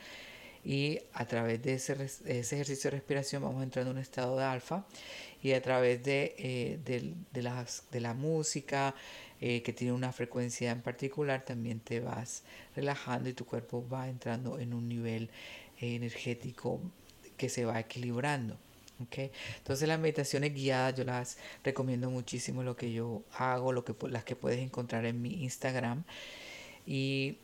y 0.63 0.99
a 1.13 1.25
través 1.25 1.61
de 1.63 1.73
ese, 1.73 1.93
ejercicio 1.93 2.91
de 2.91 2.97
respiración 2.97 3.41
vamos 3.41 3.63
entrando 3.63 3.91
en 3.91 3.97
un 3.97 4.01
estado 4.01 4.37
de 4.37 4.43
alfa 4.43 4.85
y 5.41 5.53
a 5.53 5.61
través 5.61 6.03
de, 6.03 6.35
eh, 6.37 7.15
de, 7.33 7.41
las, 7.41 7.83
de 7.91 7.99
la 7.99 8.13
música 8.13 8.93
eh, 9.39 9.63
que 9.63 9.73
tiene 9.73 9.93
una 9.93 10.11
frecuencia 10.11 10.71
en 10.71 10.81
particular 10.81 11.43
también 11.43 11.79
te 11.79 11.99
vas 11.99 12.43
relajando 12.75 13.27
y 13.27 13.33
tu 13.33 13.45
cuerpo 13.45 13.83
va 13.91 14.07
entrando 14.07 14.59
en 14.59 14.73
un 14.73 14.87
nivel 14.87 15.29
eh, 15.79 15.95
energético 15.95 16.79
que 17.37 17.49
se 17.49 17.65
va 17.65 17.79
equilibrando. 17.79 18.55
Okay. 19.07 19.31
Entonces 19.57 19.87
las 19.87 19.99
meditaciones 19.99 20.53
guiadas 20.53 20.95
yo 20.95 21.03
las 21.03 21.39
recomiendo 21.63 22.11
muchísimo 22.11 22.61
lo 22.61 22.75
que 22.75 22.93
yo 22.93 23.23
hago, 23.35 23.73
lo 23.73 23.83
que, 23.83 23.95
las 24.09 24.23
que 24.23 24.35
puedes 24.35 24.59
encontrar 24.59 25.05
en 25.05 25.23
mi 25.23 25.43
Instagram. 25.43 26.03
Y, 26.85 27.37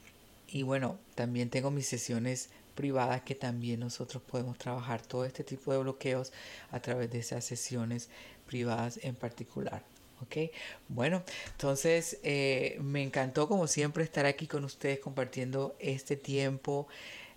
y 0.47 0.61
bueno, 0.61 0.99
también 1.15 1.49
tengo 1.49 1.71
mis 1.71 1.87
sesiones 1.87 2.49
privadas 2.77 3.23
que 3.23 3.35
también 3.35 3.81
nosotros 3.81 4.23
podemos 4.23 4.57
trabajar 4.57 5.01
todo 5.01 5.25
este 5.25 5.43
tipo 5.43 5.73
de 5.73 5.79
bloqueos 5.79 6.31
a 6.71 6.79
través 6.79 7.11
de 7.11 7.19
esas 7.19 7.43
sesiones 7.43 8.09
privadas 8.45 8.99
en 9.03 9.15
particular. 9.15 9.83
¿ok? 10.21 10.51
Bueno, 10.87 11.23
entonces 11.51 12.19
eh, 12.23 12.77
me 12.81 13.01
encantó 13.03 13.49
como 13.49 13.67
siempre 13.67 14.03
estar 14.03 14.25
aquí 14.25 14.47
con 14.47 14.63
ustedes 14.63 14.99
compartiendo 14.99 15.75
este 15.79 16.15
tiempo. 16.15 16.87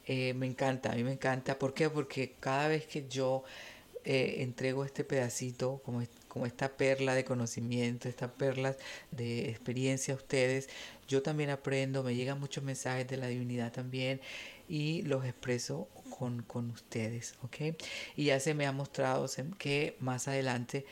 Eh, 0.06 0.34
me 0.34 0.46
encanta, 0.46 0.92
a 0.92 0.94
mí 0.94 1.04
me 1.04 1.12
encanta. 1.12 1.58
¿Por 1.58 1.74
qué? 1.74 1.88
Porque 1.90 2.34
cada 2.38 2.68
vez 2.68 2.86
que 2.86 3.08
yo 3.08 3.44
eh, 4.04 4.36
entrego 4.38 4.84
este 4.84 5.04
pedacito, 5.04 5.80
como 5.84 6.02
como 6.30 6.46
esta 6.46 6.68
perla 6.76 7.14
de 7.14 7.24
conocimiento, 7.24 8.08
esta 8.08 8.32
perla 8.32 8.76
de 9.10 9.50
experiencia 9.50 10.14
a 10.14 10.16
ustedes. 10.16 10.68
Yo 11.08 11.22
también 11.22 11.50
aprendo, 11.50 12.02
me 12.02 12.14
llegan 12.14 12.40
muchos 12.40 12.64
mensajes 12.64 13.06
de 13.08 13.16
la 13.18 13.26
divinidad 13.26 13.72
también 13.72 14.20
y 14.70 15.02
los 15.02 15.24
expreso 15.24 15.88
con, 16.16 16.42
con 16.42 16.70
ustedes, 16.70 17.34
¿ok? 17.42 17.76
Y 18.16 18.26
ya 18.26 18.38
se 18.38 18.54
me 18.54 18.66
ha 18.66 18.72
mostrado 18.72 19.26
que 19.58 19.96
más 19.98 20.28
adelante 20.28 20.86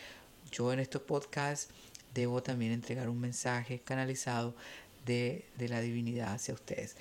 yo 0.50 0.72
en 0.72 0.80
estos 0.80 1.02
podcasts 1.02 1.72
debo 2.12 2.42
también 2.42 2.72
entregar 2.72 3.08
un 3.08 3.20
mensaje 3.20 3.78
canalizado 3.78 4.56
de, 5.06 5.44
de 5.56 5.68
la 5.68 5.80
divinidad 5.80 6.32
hacia 6.32 6.54
ustedes. 6.54 6.96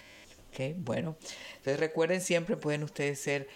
¿ok? 0.51 0.75
Bueno, 0.77 1.17
entonces 1.57 1.79
recuerden 1.79 2.21
siempre 2.21 2.55
pueden 2.57 2.83
ustedes 2.83 3.19
ser 3.19 3.49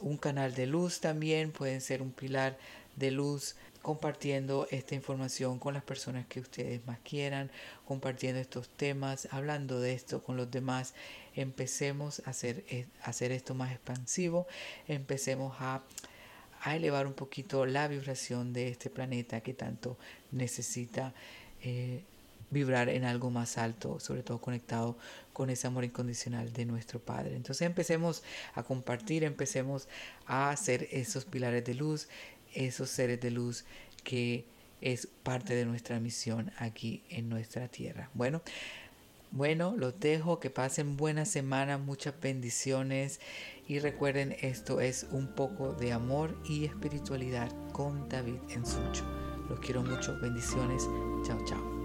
un 0.00 0.16
canal 0.16 0.54
de 0.54 0.66
luz 0.66 1.00
también, 1.00 1.52
pueden 1.52 1.82
ser 1.82 2.00
un 2.00 2.10
pilar 2.10 2.56
de 2.96 3.10
luz 3.10 3.54
compartiendo 3.82 4.66
esta 4.70 4.94
información 4.94 5.58
con 5.58 5.74
las 5.74 5.82
personas 5.82 6.26
que 6.26 6.40
ustedes 6.40 6.84
más 6.86 6.98
quieran, 7.00 7.50
compartiendo 7.86 8.40
estos 8.40 8.68
temas, 8.68 9.28
hablando 9.30 9.80
de 9.80 9.94
esto 9.94 10.22
con 10.22 10.36
los 10.36 10.50
demás. 10.50 10.94
Empecemos 11.34 12.22
a 12.26 12.30
hacer, 12.30 12.64
eh, 12.68 12.86
hacer 13.02 13.32
esto 13.32 13.54
más 13.54 13.72
expansivo, 13.72 14.46
empecemos 14.86 15.56
a, 15.60 15.82
a, 16.62 16.76
elevar 16.76 17.06
un 17.06 17.14
poquito 17.14 17.64
la 17.66 17.88
vibración 17.88 18.52
de 18.52 18.68
este 18.68 18.90
planeta 18.90 19.40
que 19.40 19.54
tanto 19.54 19.96
necesita 20.30 21.14
eh, 21.62 22.02
vibrar 22.50 22.88
en 22.88 23.04
algo 23.04 23.30
más 23.30 23.58
alto, 23.58 24.00
sobre 24.00 24.22
todo 24.22 24.40
conectado 24.40 24.96
con 25.32 25.50
ese 25.50 25.66
amor 25.66 25.84
incondicional 25.84 26.52
de 26.52 26.66
nuestro 26.66 26.98
Padre. 26.98 27.36
Entonces 27.36 27.64
empecemos 27.66 28.22
a 28.54 28.62
compartir, 28.62 29.24
empecemos 29.24 29.88
a 30.26 30.50
hacer 30.50 30.88
esos 30.90 31.24
pilares 31.24 31.64
de 31.64 31.74
luz, 31.74 32.08
esos 32.54 32.90
seres 32.90 33.20
de 33.20 33.30
luz 33.30 33.64
que 34.04 34.44
es 34.80 35.06
parte 35.22 35.54
de 35.54 35.66
nuestra 35.66 36.00
misión 36.00 36.52
aquí 36.56 37.02
en 37.10 37.28
nuestra 37.28 37.68
tierra. 37.68 38.10
Bueno, 38.14 38.42
bueno, 39.32 39.74
los 39.76 40.00
dejo, 40.00 40.40
que 40.40 40.50
pasen 40.50 40.96
buena 40.96 41.24
semana, 41.24 41.78
muchas 41.78 42.14
bendiciones 42.20 43.20
y 43.68 43.78
recuerden 43.78 44.36
esto 44.40 44.80
es 44.80 45.06
un 45.12 45.28
poco 45.28 45.72
de 45.74 45.92
amor 45.92 46.36
y 46.48 46.64
espiritualidad 46.64 47.52
con 47.72 48.08
David 48.08 48.38
en 48.48 48.60
Ensucho. 48.60 49.04
Los 49.48 49.60
quiero 49.60 49.82
mucho, 49.82 50.18
bendiciones, 50.20 50.82
chao 51.24 51.38
chao. 51.44 51.79